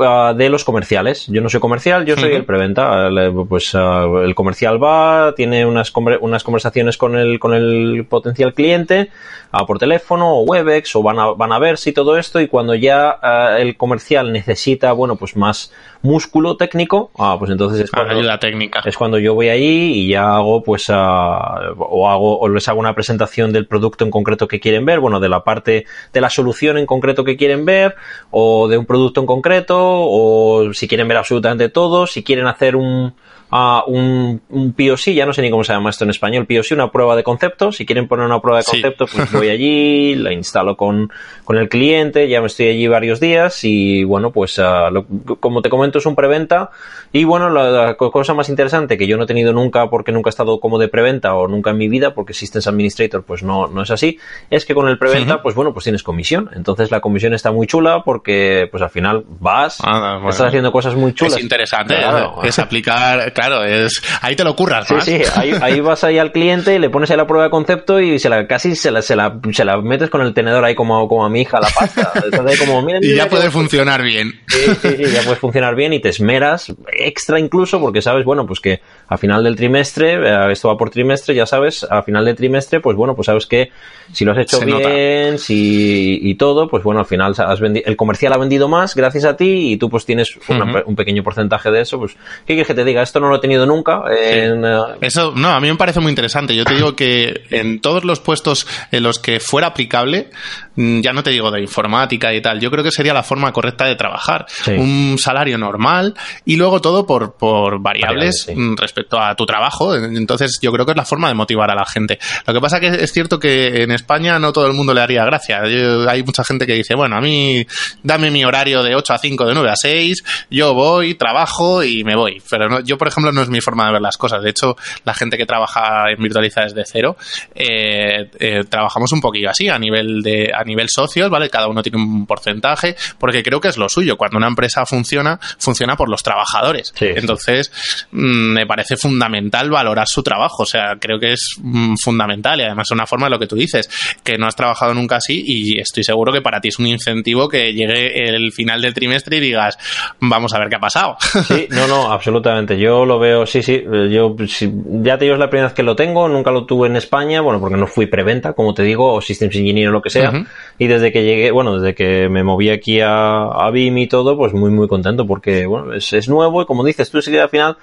[0.00, 1.26] Ah, de los comerciales.
[1.28, 3.08] Yo no soy comercial, yo soy el preventa.
[3.48, 9.10] Pues ah, el comercial va, tiene unas, unas conversaciones con el, con el potencial cliente
[9.50, 12.48] ah, por teléfono o Webex o van a, van a ver si todo esto y
[12.48, 13.18] cuando ya
[13.58, 18.82] el comercial necesita, bueno, pues más músculo técnico, pues entonces es cuando, ayuda técnica.
[18.84, 22.94] es cuando yo voy ahí y ya hago, pues, o hago, o les hago una
[22.94, 26.78] presentación del producto en concreto que quieren ver, bueno, de la parte de la solución
[26.78, 27.96] en concreto que quieren ver
[28.30, 32.76] o de un producto en concreto o si quieren ver absolutamente todo, si quieren hacer
[32.76, 33.14] un,
[33.50, 36.72] a un, un POC, ya no sé ni cómo se llama esto en español, POC,
[36.72, 37.72] una prueba de concepto.
[37.72, 41.10] Si quieren poner una prueba de concepto, pues voy allí, la instalo con,
[41.44, 45.06] con, el cliente, ya me estoy allí varios días y bueno, pues uh, lo,
[45.40, 46.70] como te comento es un preventa
[47.12, 50.28] y bueno, la, la, cosa más interesante que yo no he tenido nunca porque nunca
[50.28, 53.66] he estado como de preventa o nunca en mi vida porque Systems Administrator pues no,
[53.66, 54.18] no es así,
[54.50, 56.50] es que con el preventa pues bueno, pues tienes comisión.
[56.54, 60.30] Entonces la comisión está muy chula porque pues al final vas, ah, bueno.
[60.30, 61.36] estás haciendo cosas muy chulas.
[61.36, 62.42] Es interesante, claro.
[62.42, 65.04] es, es aplicar claro, es ahí te lo curras más.
[65.04, 67.50] Sí, sí, ahí, ahí, vas ahí al cliente y le pones ahí la prueba de
[67.50, 70.64] concepto y se la, casi se la, se la, se la metes con el tenedor
[70.64, 72.12] ahí como, como a mi hija la pasta.
[72.58, 74.32] Como, mira, mira, y ya puede funcionar bien.
[74.46, 78.46] Sí, sí, sí, ya puede funcionar bien y te esmeras, extra incluso, porque sabes, bueno,
[78.46, 82.24] pues que a final del trimestre, eh, esto va por trimestre, ya sabes, a final
[82.24, 83.70] del trimestre, pues bueno, pues sabes que
[84.12, 87.96] si lo has hecho se bien, si, y todo, pues bueno, al final has el
[87.96, 90.82] comercial ha vendido más gracias a ti y tú pues tienes una, uh -huh.
[90.86, 92.14] un pequeño porcentaje de eso, pues,
[92.46, 93.02] ¿qué quieres que te diga?
[93.02, 94.02] Esto no lo he tenido nunca.
[94.10, 94.98] En, sí.
[95.00, 96.54] Eso, no, a mí me parece muy interesante.
[96.54, 100.30] Yo te digo que en todos los puestos en los que fuera aplicable,
[100.78, 103.84] ya no te digo de informática y tal, yo creo que sería la forma correcta
[103.86, 104.46] de trabajar.
[104.48, 104.72] Sí.
[104.72, 106.14] Un salario normal
[106.44, 108.54] y luego todo por, por variables, variables sí.
[108.54, 109.94] Mm, respecto a tu trabajo.
[109.94, 112.18] Entonces yo creo que es la forma de motivar a la gente.
[112.46, 115.24] Lo que pasa que es cierto que en España no todo el mundo le haría
[115.24, 115.66] gracia.
[115.66, 117.66] Yo, hay mucha gente que dice, bueno, a mí
[118.02, 122.04] dame mi horario de 8 a 5, de 9 a 6, yo voy, trabajo y
[122.04, 122.40] me voy.
[122.48, 124.42] Pero no, yo, por ejemplo, no es mi forma de ver las cosas.
[124.42, 127.16] De hecho, la gente que trabaja en Virtualiza desde cero,
[127.54, 131.50] eh, eh, trabajamos un poquillo así, a nivel de, a nivel socios, ¿vale?
[131.50, 134.16] Cada uno tiene un porcentaje, porque creo que es lo suyo.
[134.16, 136.92] Cuando una empresa funciona, funciona por los trabajadores.
[136.96, 138.06] Sí, Entonces, sí.
[138.12, 140.62] Mmm, me parece fundamental valorar su trabajo.
[140.62, 143.46] O sea, creo que es mmm, fundamental y además es una forma de lo que
[143.46, 143.88] tú dices,
[144.22, 147.48] que no has trabajado nunca así y estoy seguro que para ti es un incentivo
[147.48, 149.78] que llegue el final del trimestre y digas,
[150.20, 151.16] vamos a ver qué ha pasado.
[151.46, 152.78] Sí, no, no, absolutamente.
[152.78, 155.82] Yo lo veo, sí, sí, yo sí, ya te digo, es la primera vez que
[155.82, 159.12] lo tengo, nunca lo tuve en España, bueno, porque no fui preventa, como te digo,
[159.14, 160.46] o Systems Engineer o lo que sea, uh -huh.
[160.78, 164.36] Y desde que llegué, bueno, desde que me moví aquí a, a BIM y todo,
[164.36, 167.40] pues muy, muy contento, porque, bueno, es, es nuevo y como dices tú, sí que
[167.40, 167.76] al final,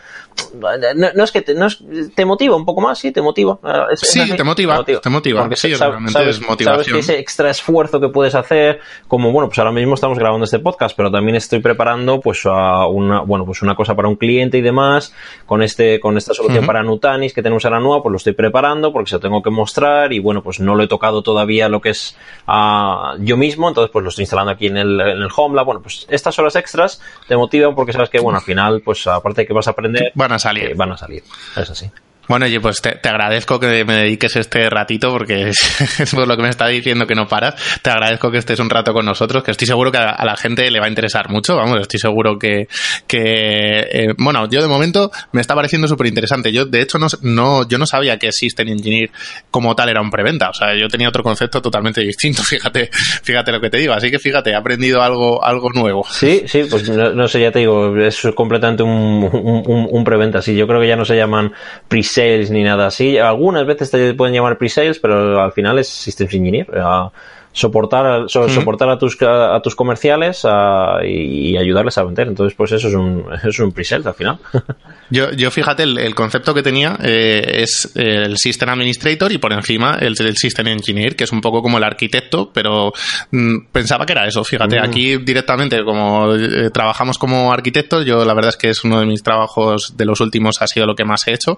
[0.96, 1.80] no, no es que te, no es,
[2.16, 3.58] te motiva un poco más, sí, te motiva.
[3.92, 6.86] Es, sí, te, motiva, te motiva, te motiva, porque sí, sabes, realmente sabes, es motivación.
[6.86, 10.46] Sabes que ese extra esfuerzo que puedes hacer, como, bueno, pues ahora mismo estamos grabando
[10.46, 14.16] este podcast, pero también estoy preparando, pues, a una, bueno, pues una cosa para un
[14.16, 15.14] cliente y demás,
[15.46, 16.68] con este, con esta solución uh -huh.
[16.68, 19.50] para Nutanis que tenemos ahora nueva, pues lo estoy preparando porque se lo tengo que
[19.50, 22.18] mostrar y bueno, pues no lo he tocado todavía lo que es
[22.66, 25.66] uh, yo mismo, entonces pues lo estoy instalando aquí en el, en el HomeLab.
[25.66, 29.42] Bueno, pues estas horas extras te motivan porque sabes que, bueno, al final, pues aparte
[29.42, 30.72] de que vas a aprender, van a salir.
[30.72, 31.24] Eh, van a salir.
[31.56, 31.90] Es así.
[32.28, 36.44] Bueno, oye, pues te, agradezco que me dediques este ratito porque es, por lo que
[36.44, 37.56] me está diciendo que no paras.
[37.82, 40.70] Te agradezco que estés un rato con nosotros, que estoy seguro que a, la gente
[40.72, 41.56] le va a interesar mucho.
[41.56, 42.68] Vamos, estoy seguro que,
[43.08, 46.52] que eh, bueno, yo de momento me está pareciendo súper interesante.
[46.52, 49.12] Yo, de hecho, no, no, yo no sabía que System Engineer
[49.52, 50.50] como tal era un preventa.
[50.50, 52.44] O sea, yo tenía otro concepto totalmente distinto.
[52.56, 52.90] Fíjate,
[53.24, 53.94] fíjate lo que te digo.
[53.94, 56.06] Así que fíjate, he aprendido algo, algo nuevo.
[56.10, 60.42] Sí, sí, pues no, sé, ya te digo, es completamente un, un, un preventa.
[60.42, 61.52] Sí, yo creo que ya no se llaman
[61.88, 63.18] pre pre-sales ni nada así.
[63.18, 66.68] Algunas veces te pueden llamar pre-sales, pero al final es Systems Engineer.
[67.56, 68.50] Soportar, so, mm.
[68.50, 72.28] soportar a tus, a, a tus comerciales uh, y, y, ayudarles a vender.
[72.28, 74.40] Entonces, pues eso es un, eso es un pre-sales al final.
[75.10, 79.54] yo, yo fíjate, el, el, concepto que tenía eh, es el System Administrator y por
[79.54, 82.92] encima el, el, System Engineer, que es un poco como el arquitecto, pero
[83.32, 84.44] mm, pensaba que era eso.
[84.44, 84.84] Fíjate, mm.
[84.84, 89.06] aquí directamente, como eh, trabajamos como arquitectos, yo la verdad es que es uno de
[89.06, 91.58] mis trabajos de los últimos, ha sido lo que más he hecho,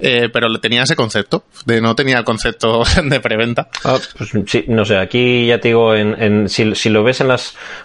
[0.00, 3.68] eh, pero tenía ese concepto, de no tenía el concepto de preventa.
[3.84, 7.28] Ah, pues, sí, no sé, aquí aquí, ya te digo, en, si, lo ves en
[7.28, 7.38] la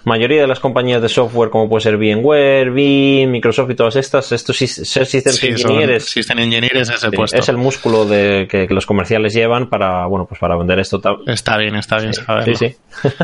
[0.04, 4.32] mayoría de las compañías de software, como puede ser VMware, Veeam, Microsoft y todas estas,
[4.32, 9.34] estos ser System Engineers, System Engineers es el Es el músculo de, que, los comerciales
[9.34, 11.02] llevan para, bueno, pues para vender esto.
[11.28, 12.56] Está bien, está bien saberlo.
[12.56, 12.76] Sí, sí.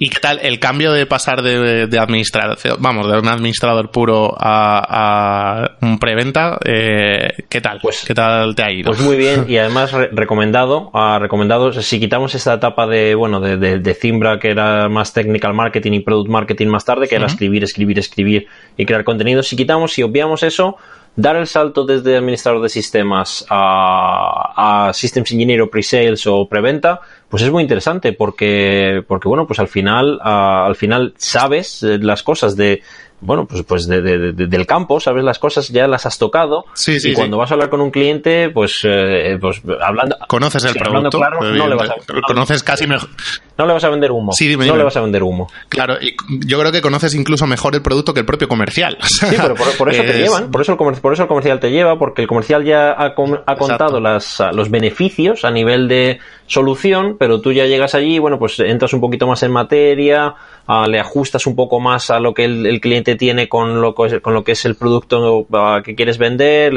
[0.00, 5.72] ¿Y qué tal el cambio de pasar de, administrador, vamos, de un administrador puro a,
[5.82, 6.56] un preventa?
[6.64, 7.80] Eh, ¿Qué tal?
[7.82, 8.92] Pues, ¿Qué tal te ha ido?
[8.92, 13.56] Pues muy bien y además recomendado, uh, recomendado, si quitamos esta etapa de, bueno, de,
[13.56, 17.64] de, Zimbra que era más technical marketing y product marketing más tarde, que era escribir,
[17.64, 20.76] escribir, escribir y crear contenido, si quitamos, si obviamos eso,
[21.18, 27.00] dar el salto desde administrador de sistemas a, a Systems Engineer o Pre-Sales o Preventa,
[27.28, 32.22] pues es muy interesante porque, porque bueno, pues al final, al final sabes eh, las
[32.22, 32.82] cosas de,
[33.20, 36.64] bueno, pues, pues del campo, sabes las cosas, ya las has tocado.
[36.74, 40.16] Sí, sí, y cuando vas a hablar con un cliente, pues, eh, pues hablando.
[40.28, 41.18] Conoces el producto.
[41.18, 41.94] Claro, no le vas a,
[42.26, 43.08] conoces casi mejor.
[43.56, 44.32] No le vas a vender humo.
[44.32, 45.50] Sí, no le vas a vender humo.
[45.68, 46.14] Claro, y
[46.46, 48.96] yo creo que conoces incluso mejor el producto que el propio comercial.
[49.02, 51.98] sí, pero por, eso te llevan, por eso, el por eso el comercial te lleva,
[51.98, 53.14] porque el comercial ya ha,
[53.46, 58.38] ha contado las, los beneficios a nivel de solución, pero tú ya llegas allí, bueno,
[58.38, 60.34] pues entras un poquito más en materia,
[60.68, 64.34] ah, le ajustas un poco más a lo que el, cliente tiene con lo, con
[64.34, 66.72] lo que es el producto ah, que quieres vender,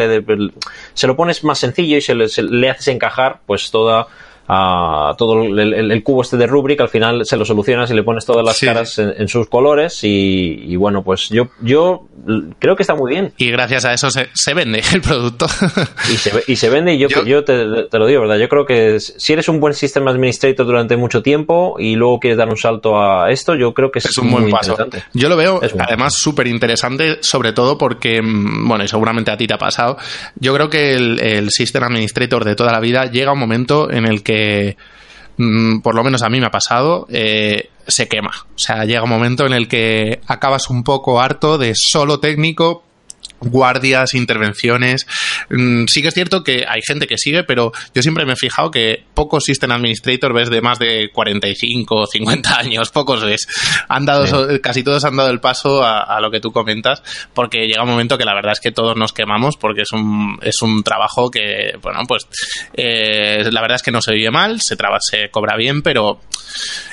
[0.96, 4.08] se lo pones más sencillo y se le haces encajar pues toda
[4.54, 8.26] a todo el, cubo este de Rubrik, al final se lo solucionas y le pones
[8.26, 12.08] todas las caras en, sus colores y, bueno, pues yo, yo
[12.60, 13.32] creo que está muy bien.
[13.38, 15.46] Y gracias a eso se, vende el producto.
[16.12, 18.40] y, se, y se vende y yo, yo, te, lo digo, ¿verdad?
[18.40, 22.38] Yo creo que si eres un buen System Administrator durante mucho tiempo y luego quieres
[22.38, 24.76] dar un salto a esto, yo creo que es, un buen paso.
[25.14, 29.48] Yo lo veo además súper interesante, sobre todo porque, mm, bueno, y seguramente a ti
[29.48, 29.98] te ha pasado,
[30.36, 34.06] yo creo que el, el System Administrator de toda la vida llega un momento en
[34.06, 34.41] el que
[35.38, 38.32] Mm, por lo menos a mí me ha pasado, eh, se quema.
[38.56, 42.84] O sea, llega un momento en el que acabas un poco harto de solo técnico
[43.42, 45.08] guardias, intervenciones.
[45.50, 48.36] Mm, sí que es cierto que hay gente que sigue, pero yo siempre me he
[48.36, 53.48] fijado que pocos System Administrator ves de más de 45 o 50 años, pocos ves.
[53.88, 57.02] Han dado, casi todos han dado el paso a, lo que tú comentas,
[57.34, 60.38] porque llega un momento que la verdad es que todos nos quemamos, porque es un,
[60.42, 62.28] es un trabajo que, bueno, pues
[62.76, 66.20] eh, la verdad es que no se vive mal, se, se cobra bien, pero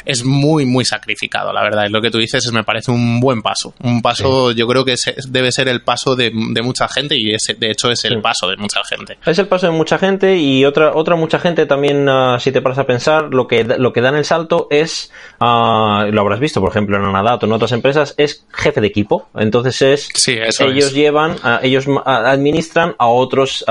[0.05, 1.87] es muy, muy sacrificado, la verdad.
[1.87, 3.75] Es lo que tú dices, es, me parece un buen paso.
[3.81, 4.95] Un paso, yo creo que
[5.29, 6.31] debe ser el paso de,
[6.63, 9.19] mucha gente y de hecho es el paso de mucha gente.
[9.25, 12.61] Es el paso de mucha gente y otra, otra mucha gente también, ah, si te
[12.63, 16.61] paras a pensar, lo que, lo que dan el salto es, uh, lo habrás visto,
[16.61, 19.29] por ejemplo, en Anadat o en otras empresas, es jefe de equipo.
[19.35, 23.65] Entonces es, sí, ellos llevan, uh, ellos administran a otros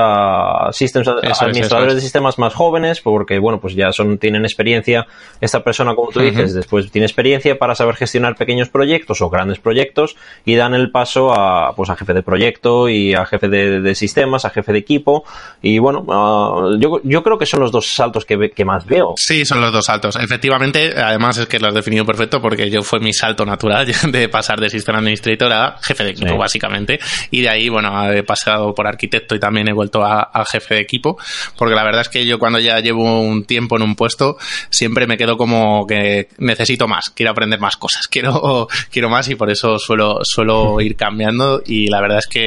[0.72, 5.08] sistemas, administradores de sistemas más jóvenes, porque bueno, pues ya son, tienen experiencia.
[5.42, 9.60] Esta persona, como tú dices, después tiene experiencia para saber gestionar pequeños proyectos o grandes
[9.60, 12.57] proyectos y dan el paso a, pues a jefe de proyecto
[12.90, 15.24] y a jefe de, sistemas, a jefe de equipo.
[15.62, 19.14] Y bueno, ah, yo, yo creo que son los dos saltos que, que más veo.
[19.18, 20.16] Sí, son los dos saltos.
[20.16, 24.30] Efectivamente, además es que lo has definido perfecto porque yo fue mi salto natural de
[24.30, 27.00] pasar de sistema administrator a jefe de equipo, básicamente.
[27.32, 30.76] Y de ahí, bueno, he pasado por arquitecto y también he vuelto a, a jefe
[30.76, 31.18] de equipo.
[31.58, 34.38] Porque la verdad es que yo cuando ya llevo un tiempo en un puesto,
[34.70, 39.36] siempre me quedo como que necesito más, quiero aprender más cosas, quiero, quiero más y
[39.36, 42.47] por eso suelo, suelo ir cambiando y la verdad es que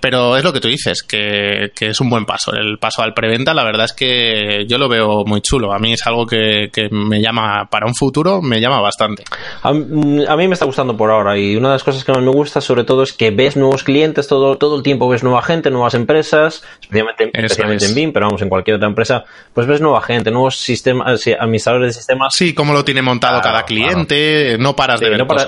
[0.00, 2.52] pero es lo que tú dices, que, es un buen paso.
[2.52, 5.72] El paso al preventa, la verdad es que yo lo veo muy chulo.
[5.72, 9.24] A mí es algo que, me llama, para un futuro, me llama bastante.
[9.62, 12.30] A, mí me está gustando por ahora y una de las cosas que más me
[12.30, 15.70] gusta sobre todo es que ves nuevos clientes todo, todo el tiempo, ves nueva gente,
[15.70, 20.00] nuevas empresas, especialmente, especialmente en BIM, pero vamos, en cualquier otra empresa, pues ves nueva
[20.02, 22.34] gente, nuevos sistemas, administradores de sistemas.
[22.34, 25.46] Sí, cómo lo tiene montado cada cliente, no paras de ver cosas.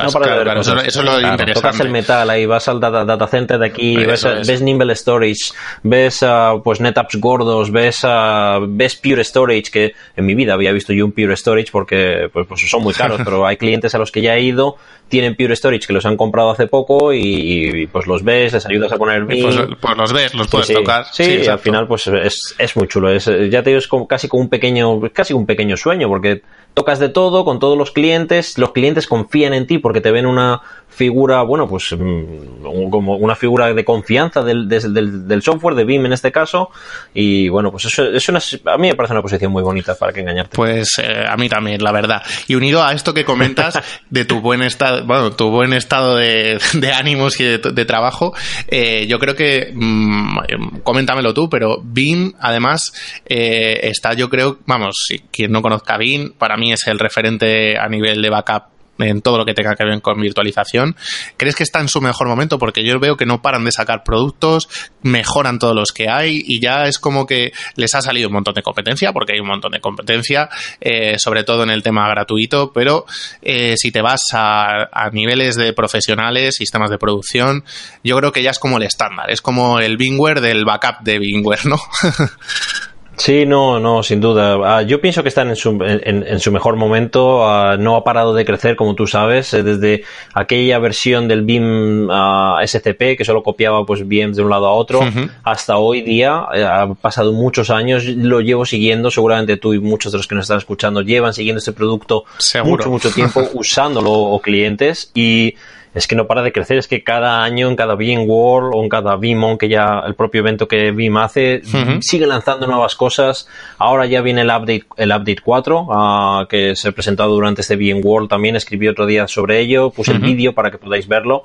[0.86, 1.52] Eso, es lo interesante.
[1.54, 5.52] Tocas el metal ahí, vas al data, center de aquí, ves ves Nimble Storage,
[5.83, 10.72] ves uh, pues NetApps gordos, ves, uh, ves Pure Storage, que en mi vida había
[10.72, 13.98] visto yo un Pure Storage porque pues, pues son muy caros, pero hay clientes a
[13.98, 14.76] los que ya he ido,
[15.09, 18.92] tienen Pure Storage que los han comprado hace poco y, pues los ves, les ayudas
[18.92, 19.26] a poner.
[19.26, 21.07] Pues, pues, los ves, los puedes tocar.
[21.12, 23.11] Sí, al final pues es, es muy chulo.
[23.11, 26.42] Es, ya te digo, es como, casi como un pequeño, casi un pequeño sueño porque
[26.74, 30.26] tocas de todo con todos los clientes, los clientes confían en ti porque te ven
[30.26, 30.62] una
[30.94, 36.07] figura, bueno, pues mm, como una figura de confianza confianza del, del, software, de BIM
[36.07, 36.70] en este caso.
[37.14, 40.12] Y bueno, pues eso es una, a mí me parece una posición muy bonita para
[40.12, 40.57] que engañarte.
[40.57, 42.22] Pues eh, a mí también, la verdad.
[42.48, 43.78] Y unido a esto que comentas
[44.11, 46.59] de tu buen estado, bueno, tu buen estado de,
[46.94, 48.35] ánimos y de, trabajo,
[48.68, 52.92] eh, yo creo que, mm, coméntamelo tú, pero BIM además
[53.26, 57.88] eh, está, yo creo, vamos, quien no conozca BIM, para mí es el referente a
[57.88, 58.71] nivel de backup
[59.02, 60.96] en todo lo que tenga que ver con virtualización.
[61.36, 62.58] ¿Crees que está en su mejor momento?
[62.58, 64.68] Porque yo veo que no paran de sacar productos,
[65.02, 68.54] mejoran todos los que hay y ya es como que les ha salido un montón
[68.54, 70.48] de competencia, porque hay un montón de competencia,
[70.80, 73.04] eh, sobre todo en el tema gratuito, pero
[73.42, 77.64] eh, si te vas a, a, niveles de profesionales, sistemas de producción,
[78.02, 81.18] yo creo que ya es como el estándar, es como el Bingware del backup de
[81.18, 81.76] Bingware, ¿no?
[83.22, 84.58] Sí, no, no, sin duda.
[84.64, 87.48] Ah, yo pienso que están en su, en, su mejor momento.
[87.48, 90.02] Ah, no ha parado de crecer, como tú sabes, eh, desde
[90.35, 94.73] aquella versión del BIM ah, SCP que solo copiaba pues BIM de un lado a
[94.73, 95.02] otro,
[95.44, 96.46] hasta hoy día.
[96.52, 99.08] Eh, ha pasado muchos años, lo llevo siguiendo.
[99.08, 102.25] Seguramente tú y muchos de los que nos están escuchando llevan siguiendo este producto
[102.64, 105.54] mucho, mucho tiempo, usándolo o clientes y
[105.94, 108.82] es que no para de crecer, es que cada año en cada Beam World o
[108.82, 111.62] en cada Beam que ya el propio evento que Beam hace,
[112.00, 113.48] sigue lanzando nuevas cosas.
[113.78, 117.76] Ahora ya viene el update, el update 4, ah, que se ha presentado durante este
[117.76, 121.44] Beam World también, escribí otro día sobre ello, puse el vídeo para que podáis verlo.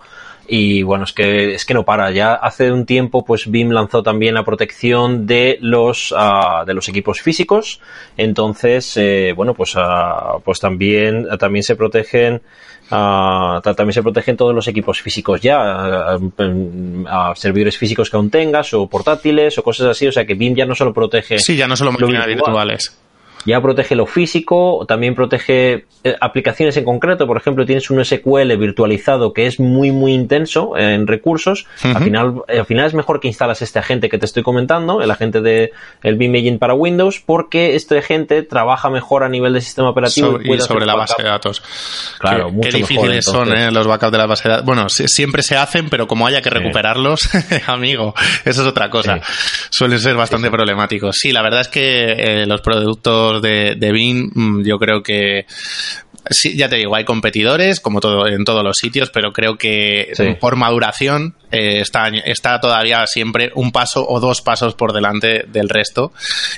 [0.50, 2.10] Y bueno, es que, es que no para.
[2.12, 6.88] Ya hace un tiempo, pues BIM lanzó también la protección de los, uh, de los
[6.88, 7.82] equipos físicos.
[8.16, 12.42] Entonces, eh, bueno, pues, uh, pues también, también se protegen
[12.90, 18.74] Uh, también se protegen todos los equipos físicos ya, a, servidores físicos que aún tengas,
[18.74, 20.08] o portátiles, o cosas así.
[20.08, 21.40] O sea que BIM ya no solo protege.
[21.40, 22.98] Sí, ya no solo máquinas virtuales
[23.46, 27.28] ya protege lo físico, también protege eh, aplicaciones en concreto.
[27.28, 31.66] Por ejemplo, tienes un SQL virtualizado que es muy, muy intenso en recursos.
[31.84, 35.12] al, final, al final es mejor que instalas este agente que te estoy comentando, el
[35.12, 35.72] agente de
[36.04, 40.40] el Beam para Windows, porque este agente trabaja mejor a nivel de sistema operativo.
[40.44, 41.64] y, sobre la base de datos.
[42.20, 44.66] Claro, qué, qué difíciles son eh, los backups de la base de datos.
[44.66, 47.30] Bueno, siempre se hacen, pero como haya que recuperarlos,
[47.68, 48.14] amigo,
[48.46, 49.20] eso es otra cosa.
[49.70, 51.16] Suelen ser bastante problemáticos.
[51.18, 53.92] Sí, la verdad es que eh, los productos de, de
[54.34, 55.46] mm, yo creo que
[56.30, 60.12] sí, ya te digo, hay competidores, como todo en todos los sitios, pero creo que
[60.40, 65.70] por maduración eh, está, está todavía siempre un paso o dos pasos por delante del
[65.70, 66.12] resto.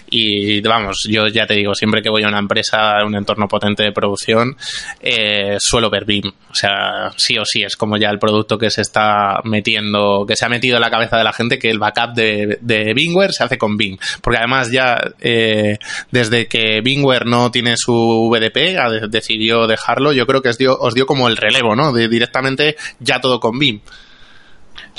[0.09, 3.47] Y vamos, yo ya te digo, siempre que voy a una empresa, a un entorno
[3.47, 4.55] potente de producción,
[4.99, 6.27] eh, suelo ver BIM.
[6.27, 10.35] O sea, sí o sí, es como ya el producto que se está metiendo, que
[10.35, 13.33] se ha metido en la cabeza de la gente, que el backup de, de Bingware
[13.33, 13.97] se hace con BIM.
[14.21, 15.77] Porque además ya, eh,
[16.11, 20.93] desde que Bingware no tiene su VDP, decidió dejarlo, yo creo que os dio, os
[20.93, 21.91] dio como el relevo, ¿no?
[21.91, 23.81] De directamente ya todo con BIM.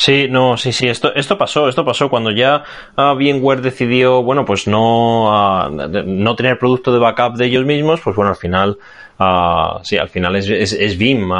[0.01, 2.65] Sí, no, sí, sí, esto, esto pasó, esto pasó cuando ya
[2.97, 8.01] uh, VMware decidió, bueno, pues no, ah, no tener producto de backup de ellos mismos,
[8.01, 8.79] pues bueno, al final,
[9.19, 11.31] uh, sí, al final es, es, es BIM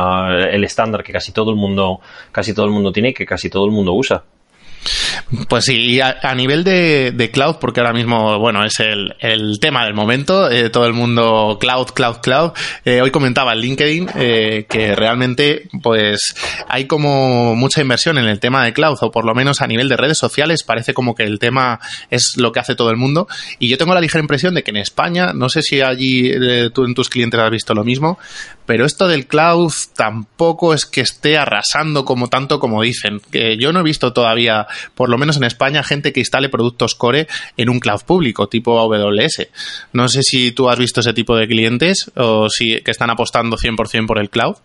[0.51, 2.01] el estándar que casi todo el mundo,
[2.33, 4.25] casi todo el mundo tiene y que casi todo el mundo usa.
[5.49, 10.51] Pues sí, a, nivel de, cloud, porque ahora mismo, bueno, es el, tema del momento,
[10.51, 12.53] eh, todo el mundo cloud, cloud, cloud.
[12.85, 16.35] Eh, hoy comentaba en LinkedIn eh, que realmente, pues,
[16.69, 19.89] hay como mucha inversión en el tema de cloud, o por lo menos a nivel
[19.89, 21.81] de redes sociales, parece como que el tema
[22.11, 23.29] es lo que hace todo el mundo.
[23.59, 26.33] Y yo tengo la ligera impresión de que en España, no sé si allí
[26.73, 28.19] tú en tus clientes has visto lo mismo,
[28.71, 33.21] pero esto del cloud tampoco es que esté arrasando como tanto como dicen.
[33.31, 34.69] Que yo no he visto todavía,
[35.11, 39.49] lo menos en España, gente que instale productos core en un cloud público, tipo AWS.
[39.93, 43.57] No sé si tú has visto ese tipo de clientes o si que están apostando
[43.57, 44.57] 100% por el cloud.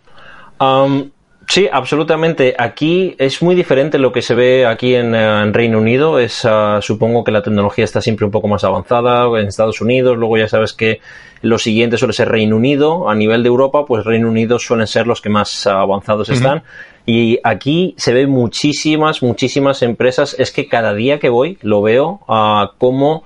[0.59, 1.09] Um,
[1.47, 2.55] Sí, absolutamente.
[2.57, 6.19] Aquí es muy diferente lo que se ve aquí en, eh, Reino Unido.
[6.19, 10.17] Es, ah, supongo que la tecnología está siempre un poco más avanzada en Estados Unidos.
[10.17, 11.01] Luego ya sabes que
[11.41, 13.09] lo siguiente suele ser Reino Unido.
[13.09, 16.63] A nivel de Europa, pues Reino Unido suelen ser los que más avanzados están.
[17.05, 20.35] Y aquí se ven muchísimas, muchísimas empresas.
[20.39, 23.23] Es que cada día que voy lo veo uh, como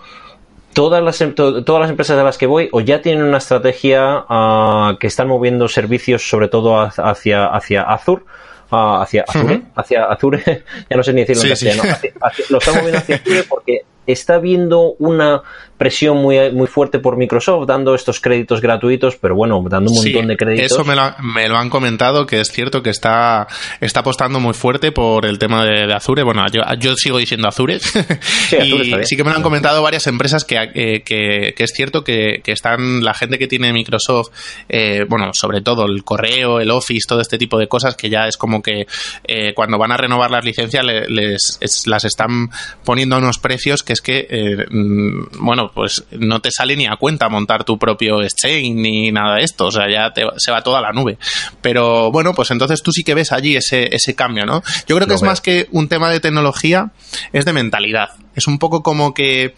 [0.73, 4.25] todas las, em, todas las empresas a las que voy o ya tienen una estrategia
[4.29, 8.23] ah, que están moviendo servicios sobre todo hacia, hacia Azure,
[8.71, 10.41] ah, hacia Azure, hacia Azure,
[10.89, 11.83] ya no sé ni decirlo en castellano,
[12.49, 15.41] lo están moviendo hacia Azure porque está habiendo una
[15.77, 20.27] presión muy, muy fuerte por Microsoft dando estos créditos gratuitos, pero bueno, dando un montón
[20.27, 20.71] de créditos.
[20.71, 23.47] Eso me lo, me lo, han comentado, que es cierto que está,
[23.79, 26.23] está apostando muy fuerte por el tema de, Azure.
[26.23, 27.79] Bueno, yo, yo, sigo diciendo Azure.
[28.49, 31.71] Sí, y sí que me lo han comentado varias empresas que, eh, que, que es
[31.71, 34.29] cierto que, que, están, la gente que tiene Microsoft,
[34.67, 38.27] eh, bueno, sobre todo el correo, el Office, todo este tipo de cosas, que ya
[38.27, 38.87] es como que
[39.27, 42.49] eh, cuando van a renovar las licencias les, las están
[42.83, 46.87] poniendo a unos precios que es que, eh, mm, bueno, pues no te sale ni
[46.87, 50.61] a cuenta montar tu propio exchange ni nada de esto, o sea, ya se va
[50.61, 51.17] toda la nube.
[51.61, 54.63] Pero bueno, pues entonces tú sí que ves allí ese, ese cambio, ¿no?
[54.87, 56.91] Yo creo que es más que un tema de tecnología,
[57.33, 58.09] es de mentalidad.
[58.35, 59.53] Es un poco como que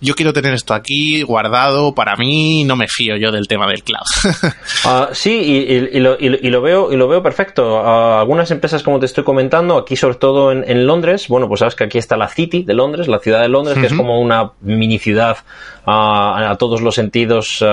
[0.00, 3.82] yo quiero tener esto aquí guardado para mí, no me fío yo del tema del
[3.82, 4.00] cloud.
[4.84, 6.16] Ah, sí, y, lo,
[6.62, 7.86] veo y lo veo perfecto.
[8.18, 11.84] algunas empresas, como te estoy comentando, aquí sobre todo en, Londres, bueno, pues sabes que
[11.84, 14.98] aquí está la City de Londres, la ciudad de Londres, que es como una mini
[14.98, 15.38] ciudad
[15.86, 17.64] a, todos los sentidos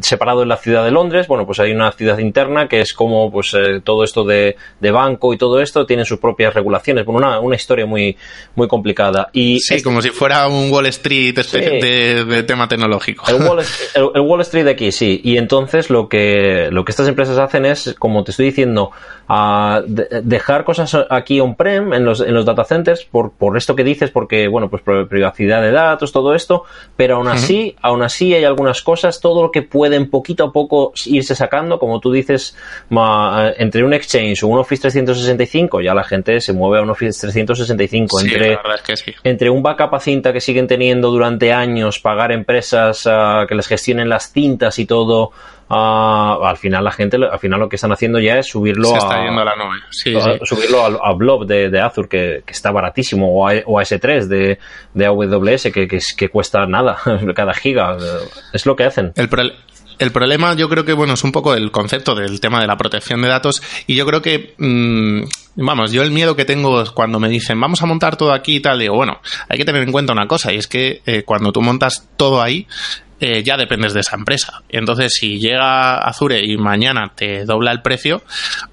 [0.00, 1.26] separado en la ciudad de Londres.
[1.26, 5.32] Bueno, pues hay una ciudad interna que es como pues eh, todo esto de, banco
[5.32, 7.04] y todo esto tiene sus propias regulaciones.
[7.04, 8.16] Bueno, una, una historia muy,
[8.54, 9.30] muy complicada.
[9.32, 13.24] Y sí, como si fuera un Wall Street de, tema tecnológico.
[13.94, 15.20] El Wall, Street de aquí, sí.
[15.24, 18.90] Y entonces lo que, lo que estas empresas hacen es, como te estoy diciendo,
[20.22, 24.10] dejar cosas aquí on-prem en los, en los data centers por, por esto que dices,
[24.10, 26.64] porque, bueno, pues privacidad de datos, todo esto,
[26.96, 30.92] pero aún así, aún así hay algunas cosas, todo lo que pueden poquito a poco
[31.06, 32.56] irse sacando, como tú dices,
[33.56, 37.20] entre un Exchange o un Office 365, ya la gente se mueve a un Office
[37.20, 38.58] 365, entre,
[39.24, 43.66] entre un backup a cinta que siguen teniendo durante años, pagar empresas ah, que les
[43.66, 45.32] gestionen las cintas y todo,
[45.74, 49.56] al final la gente, al final lo que están haciendo ya es subirlo a, la
[49.56, 49.78] nube.
[50.44, 54.58] subirlo a, Blob de, de Azure que, está baratísimo o a, S3 de,
[54.92, 56.98] de AWS que, que, cuesta nada
[57.34, 57.96] cada giga.
[58.52, 59.12] Es lo que hacen.
[59.16, 59.30] El,
[59.98, 62.76] el problema yo creo que bueno es un poco el concepto del tema de la
[62.76, 65.22] protección de datos y yo creo que mm,
[65.56, 68.56] vamos yo el miedo que tengo es cuando me dicen vamos a montar todo aquí
[68.56, 71.24] y tal digo bueno hay que tener en cuenta una cosa y es que eh,
[71.24, 72.66] cuando tú montas todo ahí
[73.24, 74.64] eh, ya dependes de esa empresa.
[74.68, 78.20] Entonces, si llega Azure y mañana te dobla el precio,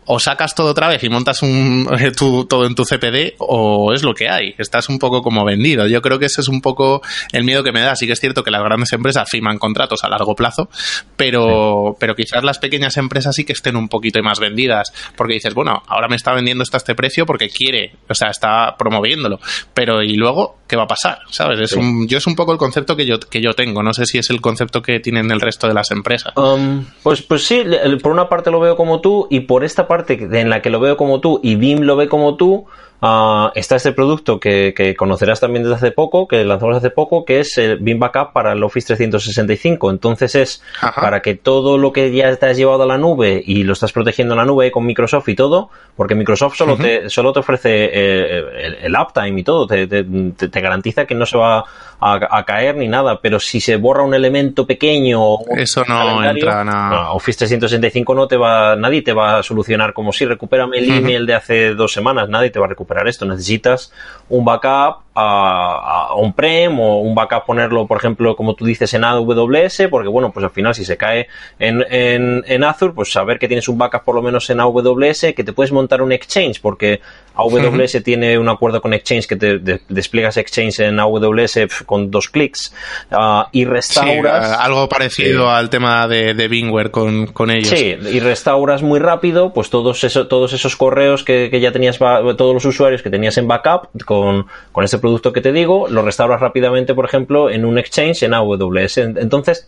[0.07, 4.15] o sacas todo otra vez y montas un, todo en tu CPD, o es lo
[4.15, 4.55] que hay.
[4.57, 5.85] Estás un poco como vendido.
[5.85, 7.95] Yo creo que ese es un poco el miedo que me da.
[7.95, 10.67] Sí que es cierto que las grandes empresas firman contratos a largo plazo,
[11.15, 15.53] pero, pero quizás las pequeñas empresas sí que estén un poquito más vendidas, porque dices,
[15.53, 19.39] bueno, ahora me está vendiendo esto a este precio porque quiere, o sea, está promoviéndolo.
[19.73, 21.19] Pero, ¿y luego qué va a pasar?
[21.31, 21.59] ¿Sabes?
[21.59, 23.81] Es un, yo es un poco el concepto que yo, que yo tengo.
[23.81, 26.33] No sé si es el concepto que tienen el resto de las empresas.
[26.37, 27.63] Um, pues, pues sí,
[28.01, 30.79] por una parte lo veo como tú y por esta parte en la que lo
[30.79, 32.67] veo como tú y BIM lo ve como tú,
[33.01, 37.39] Ah, está este producto que, conocerás también desde hace poco, que lanzamos hace poco, que
[37.39, 39.89] es el BIM Backup para el Office 365.
[39.89, 40.63] Entonces es
[40.95, 43.93] para que todo lo que ya te has llevado a la nube y lo estás
[43.93, 47.89] protegiendo en la nube con Microsoft y todo, porque Microsoft solo, te, solo te ofrece
[47.93, 51.63] eh, el, uptime y todo, te, te, garantiza que no se va
[52.01, 57.11] a, caer ni nada, pero si se borra un elemento pequeño, eso no entra nada.
[57.11, 61.25] Office 365 no te va, nadie te va a solucionar como si recupérame el email
[61.25, 63.25] de hace dos semanas, nadie te va a recuperar esto.
[63.25, 63.91] Necesitas
[64.29, 69.87] un backup a, on-prem o un backup ponerlo, por ejemplo, como tú dices, en AWS,
[69.89, 71.27] porque bueno, pues al final si se cae
[71.59, 75.43] en, en, Azure, pues saber que tienes un backup por lo menos en AWS, que
[75.43, 77.01] te puedes montar un Exchange, porque
[77.35, 82.73] AWS tiene un acuerdo con Exchange que te, despliegas Exchange en AWS con dos clics
[83.11, 84.57] ah, y restauras.
[84.59, 87.69] algo parecido al tema de, de Bingware con, con, ellos.
[87.69, 91.97] Sí, y restauras muy rápido, pues todos, eso, todos esos correos que, que ya tenías,
[91.97, 96.01] todos los usuarios que tenías en backup con, con este producto que te digo, lo
[96.01, 98.97] restauras rápidamente, por ejemplo, en un exchange en AWS.
[98.97, 99.67] Entonces,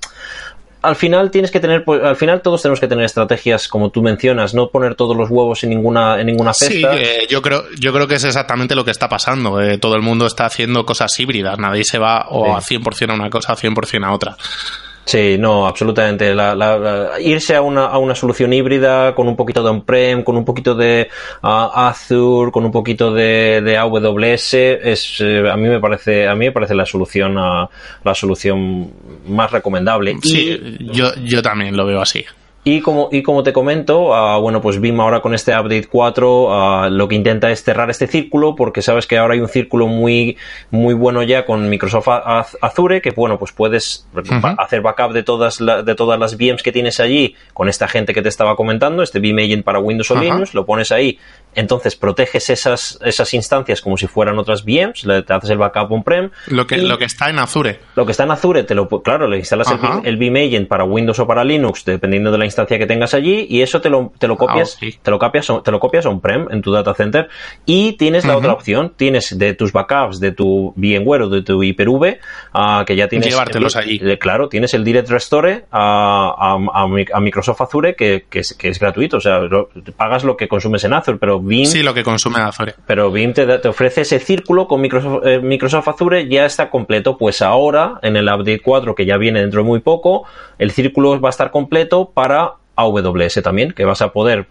[0.81, 4.01] al final tienes que tener, pues, al final todos tenemos que tener estrategias como tú
[4.01, 6.93] mencionas, no poner todos los huevos en ninguna, en ninguna cesta.
[6.93, 9.61] Sí, eh, yo creo, yo creo que es exactamente lo que está pasando.
[9.61, 13.13] Eh, todo el mundo está haciendo cosas híbridas, nadie se va o a 100% a
[13.13, 14.35] una cosa, a 100% a otra.
[15.05, 16.33] Sí, no, absolutamente.
[17.21, 20.75] irse a una, a una solución híbrida con un poquito de on-prem, con un poquito
[20.75, 21.09] de
[21.41, 26.45] Azure, con un poquito de, de AWS, es, eh, a mí me parece, a mí
[26.45, 27.69] me parece la solución, ah,
[28.03, 28.91] la solución
[29.27, 30.15] más recomendable.
[30.21, 32.23] Sí, yo, yo también lo veo así.
[32.63, 36.43] Y como, y como te comento, uh, bueno, pues BIM ahora con este update 4
[36.43, 39.87] uh, lo que intenta es cerrar este círculo porque sabes que ahora hay un círculo
[39.87, 40.37] muy,
[40.69, 42.07] muy bueno ya con Microsoft
[42.61, 44.07] Azure que, bueno, pues puedes
[44.59, 48.21] hacer backup de todas, de todas las VMs que tienes allí con esta gente que
[48.21, 51.17] te estaba comentando, este BIM Agent para Windows o Linux, lo pones ahí
[51.55, 55.91] entonces proteges esas, esas instancias como si fueran otras VMs, le, te haces el backup
[55.91, 56.29] on-prem.
[56.47, 57.79] Lo que, lo que está en Azure.
[57.95, 60.01] Lo que está en Azure, te lo, claro, le instalas el, Ajá.
[60.03, 63.45] el Vim Agent para Windows o para Linux, dependiendo de la instancia que tengas allí,
[63.49, 64.97] y eso te lo, te lo copias, Ah, sí.
[65.01, 67.29] te lo copias, on- te lo copias on-prem en tu data center.
[67.65, 71.61] Y tienes la otra opción, tienes de tus backups, de tu VMware o de tu
[71.63, 72.19] Hyper-V,
[72.53, 73.27] ah, que ya tienes.
[73.29, 73.99] Llevártelos allí.
[74.03, 78.39] eh, Claro, tienes el Direct Restore a, a- a Mi- a Microsoft Azure, que, que
[78.39, 81.83] es, que es gratuito, o sea, lo- pagas lo que consumes en Azure, pero Sí,
[81.83, 82.75] lo que consume Azure.
[82.85, 87.17] pero Vim te, ofrece ese círculo con Microsoft, eh, Microsoft Azure, ya está completo.
[87.17, 90.25] Pues ahora, en el update 4, que ya viene dentro de muy poco,
[90.57, 94.47] el círculo va a estar completo para AWS también, que vas a poder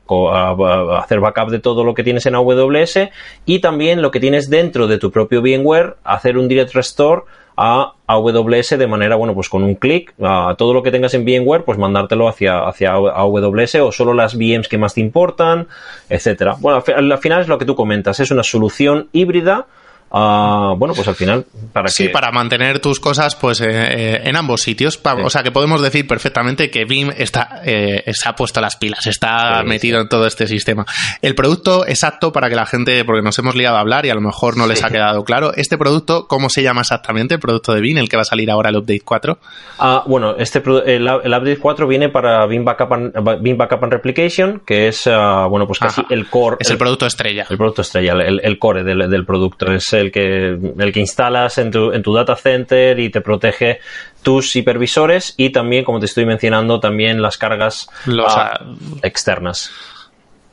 [0.99, 3.11] hacer backup de todo lo que tienes en AWS
[3.47, 7.23] y también lo que tienes dentro de tu propio VMware, hacer un direct restore
[7.57, 11.25] a AWS de manera, bueno, pues con un clic, a todo lo que tengas en
[11.25, 15.69] VMware, pues mandártelo hacia, hacia AWS o solo las VMs que más te importan,
[16.09, 16.57] etcétera.
[16.59, 19.67] Bueno, al fi- al final es lo que tú comentas, es una solución híbrida.
[20.11, 22.11] Ah, bueno, pues al final, para Sí, que.
[22.11, 24.97] para mantener tus cosas pues eh, eh, en ambos sitios.
[24.97, 25.23] Pa- Sí.
[25.25, 29.07] O sea que podemos decir perfectamente que Vim está, eh, se ha puesto las pilas,
[29.07, 30.87] está Sí, metido en todo este sistema.
[31.21, 34.15] El producto exacto para que la gente, porque nos hemos liado a hablar y a
[34.15, 37.35] lo mejor no les ha quedado claro, este producto, ¿cómo se llama exactamente?
[37.35, 39.39] El producto de Vim, el que va a salir ahora el Update 4.
[39.81, 43.93] Ah, bueno, este el, el update 4 viene para Vim Backup and, Vim Backup and
[43.93, 46.15] Replication, que es, ah, bueno, pues casi Ajá.
[46.15, 46.57] el core.
[46.61, 47.47] Es el producto estrella.
[47.51, 51.59] El producto estrella, el, el core del, del producto, es el que, el que instalas
[51.59, 53.81] en tu, en tu data center y te protege
[54.23, 58.61] tus hipervisores y también, como te estoy mencionando, también las cargas Los, ah,
[59.03, 59.71] externas.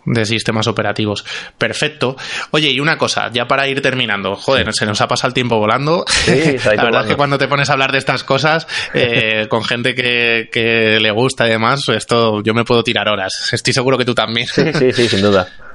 [0.05, 1.25] de sistemas operativos.
[1.57, 2.15] Perfecto.
[2.51, 5.57] Oye, y una cosa, ya para ir terminando, joder, se nos ha pasado el tiempo
[5.57, 6.05] volando.
[6.75, 9.93] La verdad es que cuando te pones a hablar de estas cosas eh, con gente
[9.93, 13.49] que, que le gusta y demás, esto yo me puedo tirar horas.
[13.51, 14.47] Estoy seguro que tú también.
[14.47, 15.47] Sí, sí, sí, sin duda.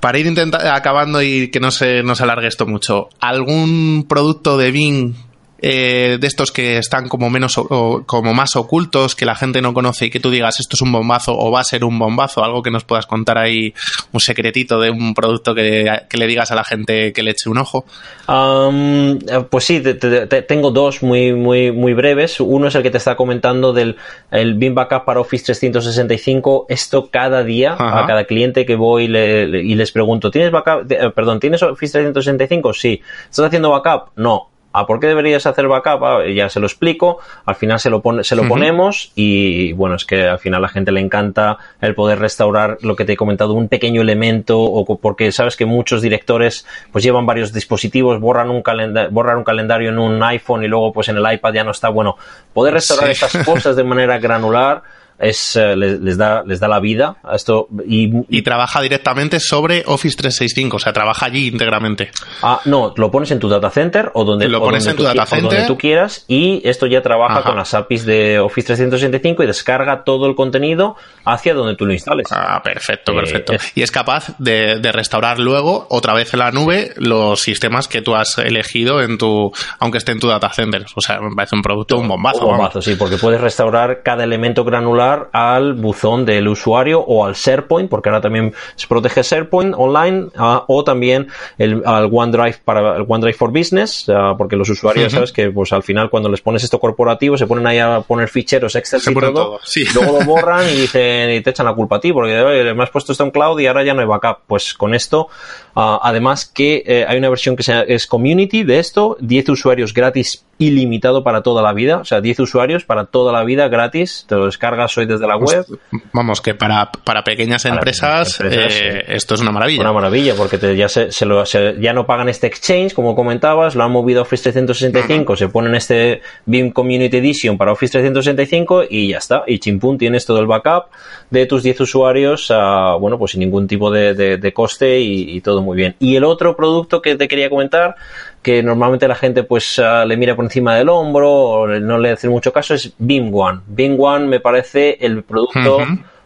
[0.00, 4.70] Para ir intenta- acabando y que no se nos alargue esto mucho, ¿algún producto de
[4.70, 5.14] Bing
[5.62, 9.74] eh, de estos que están como menos o- como más ocultos, que la gente no
[9.74, 12.42] conoce y que tú digas esto es un bombazo o va a ser un bombazo,
[12.44, 13.74] algo que nos puedas contar ahí,
[14.12, 17.48] un secretito de un producto que, que le digas a la gente que le eche
[17.50, 17.84] un ojo?
[18.28, 22.40] Eh, pues sí, te- te- te- tengo dos muy, muy, muy breves.
[22.40, 23.96] Uno es el que te está comentando del
[24.30, 26.66] el Vim Backup para Office 365.
[26.68, 28.04] Esto cada día, Ajá.
[28.04, 30.90] a cada cliente que voy le- le- y les pregunto, ¿tienes backup?
[30.90, 32.72] eh, perdón, ¿tienes Office 365?
[32.74, 33.00] Sí.
[33.28, 34.10] ¿Estás haciendo backup?
[34.16, 34.49] No.
[34.72, 36.04] ¿A por qué deberías hacer backup?
[36.04, 37.18] Ah, ya se lo explico.
[37.44, 40.62] Al final se lo, pone, se lo ponemos y bueno, es que al final a
[40.62, 44.60] la gente le encanta el poder restaurar lo que te he comentado, un pequeño elemento
[44.60, 48.62] o porque sabes que muchos directores pues llevan varios dispositivos, borran un,
[49.10, 51.88] borran un calendario en un iPhone y luego pues en el iPad ya no está.
[51.88, 52.16] Bueno,
[52.52, 53.24] poder restaurar Sí.
[53.24, 54.82] estas cosas de manera granular
[55.20, 59.38] es, eh, les, les da, les da la vida a esto y, Y trabaja directamente
[59.40, 62.10] sobre Office 365, o sea, trabaja allí íntegramente.
[62.42, 65.02] Ah, no, lo pones en tu data center o donde, Lo pones donde en tu
[65.18, 65.66] data o donde center.
[65.66, 67.42] tú quieras y esto ya trabaja Ajá.
[67.50, 71.92] con las APIs de Office 365 y descarga todo el contenido hacia donde tú lo
[71.92, 72.26] instales.
[72.30, 73.52] Ah, perfecto, Eh, perfecto.
[73.52, 77.88] es- Y es capaz de, de restaurar luego, otra vez en la nube, los sistemas
[77.88, 80.84] que tú has elegido en tu, aunque esté en tu data center.
[80.94, 82.38] O sea, me parece un producto, un bombazo.
[82.38, 82.56] Un vamos.
[82.58, 87.88] bombazo, sí, porque puedes restaurar cada elemento granular al buzón del usuario o al SharePoint,
[87.90, 93.04] porque ahora también se protege SharePoint online, ah, o también el, al OneDrive para el
[93.08, 96.64] OneDrive for Business, ah, porque los usuarios, sabes que pues al final cuando les pones
[96.64, 99.84] esto corporativo se ponen ahí a poner ficheros Excel Se y todo, todo, sí.
[99.94, 102.82] luego lo borran y dicen y te echan la culpa a ti, porque "Oye, me
[102.82, 104.38] has puesto esto en cloud y ahora ya no hay backup.
[104.46, 105.28] Pues con esto,
[105.74, 109.94] ah, además que eh, hay una versión que se- es community de esto, 10 usuarios
[109.94, 114.26] gratis ilimitado para toda la vida, o sea, 10 usuarios para toda la vida gratis,
[114.28, 115.64] te lo descargas hoy desde la web.
[116.12, 119.80] Vamos, que para, para pequeñas Para empresas, pequeñas empresas, eh, esto es una maravilla.
[119.80, 123.14] Una maravilla, porque te- ya, se, se lo- se- ya no pagan este exchange, como
[123.16, 127.92] comentabas, lo han movido a Office 365, se ponen este BIM Community Edition para Office
[127.92, 129.44] 365 y ya está.
[129.46, 130.84] Y chimpún, tienes todo el backup
[131.30, 135.36] de tus 10 usuarios, ah, bueno, pues sin ningún tipo de, de- de coste y,
[135.36, 135.94] y todo muy bien.
[136.00, 137.94] Y el otro producto que te quería comentar,
[138.42, 142.10] que normalmente la gente pues ah, le mira por encima del hombro o no le
[142.12, 143.60] hace mucho caso, es BIM One.
[143.66, 145.78] BIM One me parece el producto...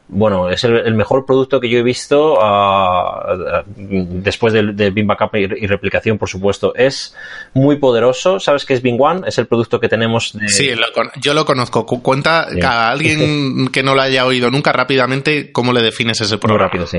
[0.07, 5.35] Bueno, es el, el mejor producto que yo he visto ah, después del de Backup
[5.35, 6.75] y, y replicación, por supuesto.
[6.75, 7.17] Es
[7.55, 8.39] muy poderoso.
[8.39, 9.23] ¿Sabes qué es BIM One?
[9.27, 10.47] Es el producto que tenemos de...
[10.49, 10.87] Sí, lo
[11.21, 11.87] yo lo conozco.
[11.87, 16.35] Cu- Cuenta a alguien que no lo haya oído nunca rápidamente cómo le defines ese
[16.35, 16.65] Muy programa.
[16.67, 16.99] rápido, sí.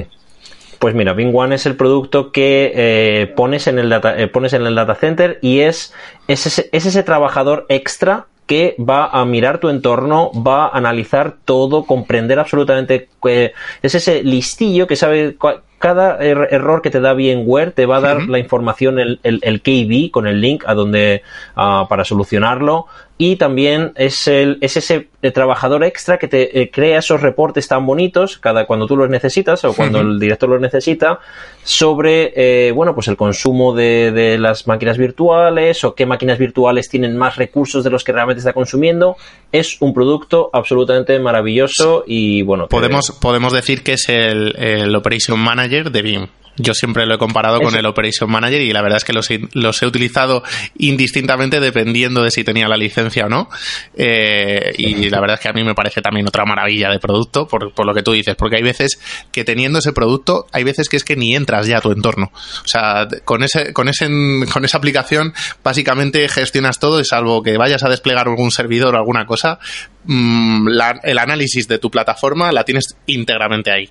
[0.79, 4.53] Pues mira, Bing One es el producto que eh, pones, en el data, eh, pones
[4.53, 5.93] en el data center y es,
[6.27, 11.35] es, ese, es ese trabajador extra que va a mirar tu entorno, va a analizar
[11.45, 13.09] todo, comprender absolutamente.
[13.27, 17.85] eh, es ese listillo que sabe cua- cada er- error que te da VMware te
[17.85, 21.21] va a dar la información, el, el, el KB con el link a donde
[21.55, 22.85] ah, para solucionarlo
[23.17, 27.65] y también es, el, es ese eh, trabajador extra que te eh, crea esos reportes
[27.67, 31.19] tan bonitos cada cuando tú los necesitas o cuando el director los necesita
[31.63, 36.89] sobre eh, bueno pues el consumo de, de las máquinas virtuales o qué máquinas virtuales
[36.89, 39.15] tienen más recursos de los que realmente está consumiendo.
[39.51, 44.93] Es un producto absolutamente maravilloso y bueno que- Podemos, podemos decir que es el, el
[44.95, 46.27] Operation Manager de BIM.
[46.57, 49.29] Yo siempre lo he comparado con el Operation Manager y la verdad es que los,
[49.29, 50.43] he- los he utilizado
[50.77, 53.49] indistintamente dependiendo de si tenía la licencia o no.
[53.95, 57.47] Eh, y la verdad es que a mí me parece también otra maravilla de producto,
[57.47, 58.99] por, por lo que tú dices, porque hay veces
[59.31, 62.31] que teniendo ese producto, hay veces que es que ni entras ya a tu entorno.
[62.63, 64.07] O sea, con, ese, con, ese,
[64.51, 65.33] con esa aplicación
[65.63, 69.59] básicamente gestionas todo y salvo que vayas a desplegar algún servidor o alguna cosa,
[70.05, 73.89] mm, la- el análisis de tu plataforma la tienes íntegramente ahí.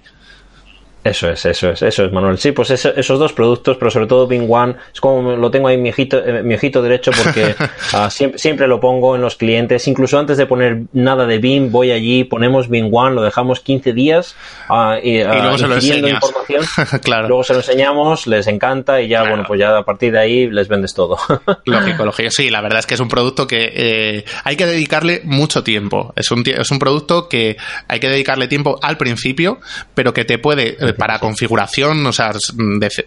[1.05, 2.38] Eso es, eso es, eso es, Manuel.
[2.38, 5.68] Sí, pues eso- esos dos productos, pero sobre todo Bing One, es como lo tengo
[5.68, 7.55] ahí mi ojito, eh, mi ojito derecho porque
[7.92, 9.86] ah, siempre, siempre lo pongo en los clientes.
[9.86, 13.92] Incluso antes de poner nada de Bing, voy allí, ponemos Bing One, lo dejamos 15
[13.92, 14.34] días
[14.70, 16.64] ah, y, Y luego se lo información.
[17.02, 17.28] claro.
[17.28, 19.30] Luego se lo enseñamos, les encanta y ya, Claro.
[19.34, 21.18] bueno, pues ya a partir de ahí les vendes todo.
[21.66, 22.30] Lógico, lógico.
[22.30, 26.12] Sí, la verdad es que es un producto que eh, hay que dedicarle mucho tiempo.
[26.16, 27.57] Es un, es un producto que
[27.88, 29.59] hay que dedicarle tiempo al principio,
[29.94, 32.32] pero que te puede, eh, para configuración, o sea,
[32.78, 33.05] def-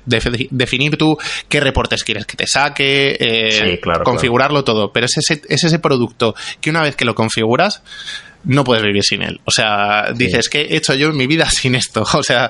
[0.51, 1.17] definir tú
[1.49, 4.91] qué reportes quieres que te saque, eh, Sí, claro, configurarlo todo.
[4.91, 7.81] Pero es ese, es ese producto que una vez que lo configuras,
[8.47, 9.39] no puedes vivir sin él.
[9.45, 12.03] O sea, dices, ¿qué he hecho yo en mi vida sin esto?
[12.13, 12.49] O sea,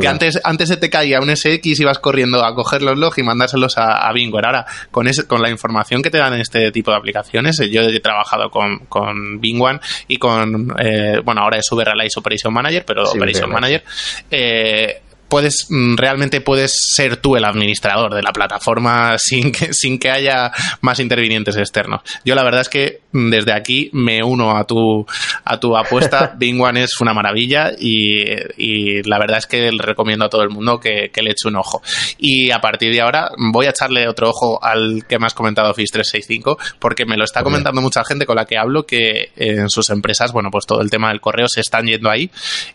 [0.00, 3.18] que antes, antes se te caía un SX y vas corriendo a coger los logs
[3.18, 4.46] y mandárselos a, a Bingware.
[4.46, 7.70] Ahora, con, ese- con la información que te dan en este tipo de aplicaciones, eh,
[7.70, 12.84] yo he trabajado con, con Bingwan y con, eh, bueno, ahora es Uberrealize Operation Manager,
[12.86, 13.50] pero Sí, Operation.
[13.50, 13.82] Manager,
[14.30, 15.00] eh,
[15.32, 20.10] puedes mm, realmente puedes ser tú el administrador de la plataforma sin que sin que
[20.10, 20.52] haya
[20.82, 22.02] más intervinientes externos.
[22.22, 25.06] Yo la verdad es que mm, desde aquí me uno a tu
[25.44, 26.34] a tu apuesta.
[26.38, 28.24] Bing One es una maravilla y,
[28.58, 31.48] y la verdad es que le recomiendo a todo el mundo que, que le eche
[31.48, 31.80] un ojo.
[32.18, 35.70] Y a partir de ahora voy a echarle otro ojo al que me has comentado
[35.70, 39.70] Office 365 porque me lo está comentando mucha gente con la que hablo que en
[39.70, 42.30] sus empresas, bueno, pues todo el tema del correo se están yendo ahí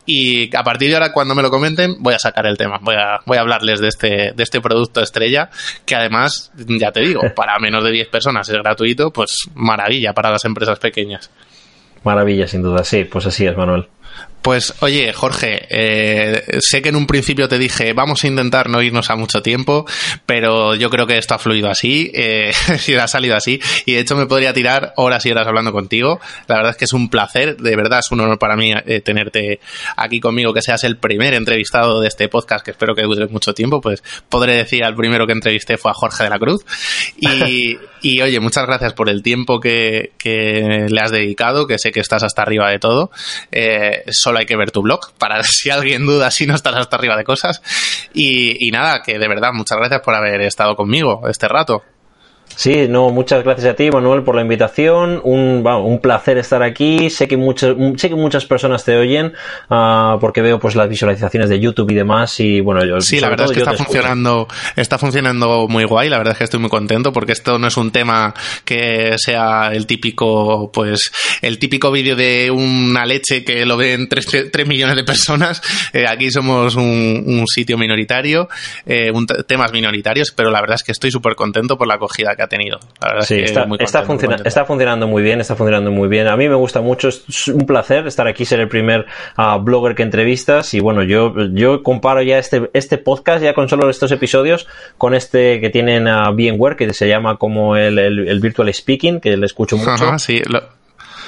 [0.07, 2.95] y a partir de ahora cuando me lo comenten voy a sacar el tema, voy
[2.95, 5.49] a, voy a hablarles de este, de este producto estrella
[5.85, 10.31] que además, ya te digo, para menos de 10 personas es gratuito, pues maravilla para
[10.31, 11.31] las empresas pequeñas.
[12.03, 13.87] Maravilla, sin duda, sí, pues así es, Manuel.
[14.47, 18.81] Pues oye, Jorge, eh, sé que en un principio te dije vamos a intentar no
[18.81, 19.85] irnos a mucho tiempo,
[20.25, 23.99] pero yo creo que esto ha fluido así, eh, si ha salido así, y de
[23.99, 26.21] hecho me podría tirar horas y horas hablando contigo.
[26.47, 29.01] La verdad es que es un placer, de verdad es un honor para mí eh,
[29.01, 29.59] tenerte
[29.97, 33.53] aquí conmigo, que seas el primer entrevistado de este podcast, que espero que dure mucho
[33.53, 36.65] tiempo, pues podré decir al primero que entrevisté fue a Jorge de la Cruz.
[37.17, 41.91] Y, y oye, muchas gracias por el tiempo que, que le has dedicado, que sé
[41.91, 43.11] que estás hasta arriba de todo.
[43.51, 46.95] Eh, solo hay que ver tu blog para si alguien duda si no estás hasta
[46.95, 47.61] arriba de cosas.
[48.13, 51.83] Y, y nada, que de verdad, muchas gracias por haber estado conmigo este rato.
[52.57, 55.21] Sí, no, muchas gracias a ti, Manuel, por la invitación.
[55.23, 57.11] Un, va, un placer estar aquí.
[57.11, 59.33] Sé que muchas, sé que muchas personas te oyen
[59.69, 62.39] ah, porque veo pues las visualizaciones de YouTube y demás.
[62.39, 63.91] Y bueno, yo Sí, la verdad es que está escucho.
[63.91, 66.09] funcionando, está funcionando muy guay.
[66.09, 68.33] La verdad es que estoy muy contento porque esto no es un tema
[68.65, 71.11] que sea el típico, pues,
[71.43, 75.61] el típico vídeo de una leche que lo ven 3, millones de personas.
[75.93, 78.49] Eh, aquí somos un, un sitio minoritario,
[78.87, 82.35] eh, un temas minoritarios, pero la verdad es que estoy súper contento por la acogida
[82.35, 82.79] que ha tenido.
[83.01, 84.47] La verdad Sí, es que está, muy está, contento, muy funciona- contento.
[84.49, 86.27] está funcionando muy bien, está funcionando muy bien.
[86.27, 89.95] A mí me gusta mucho, es un placer estar aquí, ser el primer ah, blogger
[89.95, 90.73] que entrevistas.
[90.73, 94.67] Y bueno, yo, yo comparo ya este, este podcast, ya con solo estos episodios,
[94.97, 99.19] con este que tienen a VMware, que se llama como el, el- el Virtual Speaking,
[99.19, 99.91] que le escucho mucho.
[99.91, 100.76] Ajá, sí, lo-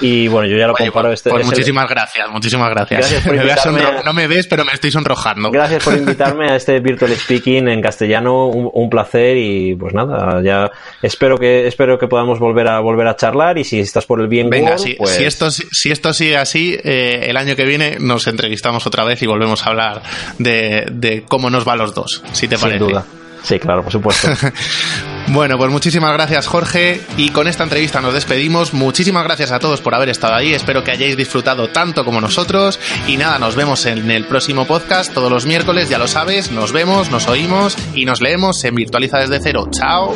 [0.01, 1.09] Y bueno, yo ya lo Oye, comparo.
[1.09, 2.99] pues, este, pues es el- muchísimas gracias, muchísimas gracias.
[3.01, 5.51] Gracias por Me a invitarme sonro- a- No me ves, pero me estoy sonrojando.
[5.51, 10.41] Gracias por invitarme a este Virtual Speaking en castellano, un, un placer y pues nada,
[10.41, 10.71] ya
[11.01, 14.27] espero que espero que podamos volver a volver a charlar y si estás por el
[14.27, 17.97] bien Venga, si, pues si esto, si esto sigue así, eh, el año que viene
[17.99, 20.01] nos entrevistamos otra vez y volvemos a hablar
[20.37, 22.79] de, de cómo nos va a los dos, si te parece.
[22.79, 23.05] sin duda.
[23.43, 24.27] Sí, claro, por supuesto.
[25.31, 28.73] Bueno, pues muchísimas gracias Jorge y con esta entrevista nos despedimos.
[28.73, 30.55] Muchísimas gracias a todos por haber estado ahí.
[30.55, 32.79] Espero que hayáis disfrutado tanto como nosotros.
[33.07, 36.51] Y nada, nos vemos en el próximo podcast todos los miércoles, ya lo sabes.
[36.51, 39.69] Nos vemos, nos oímos y nos leemos en Virtualiza desde cero.
[39.71, 40.15] Chao.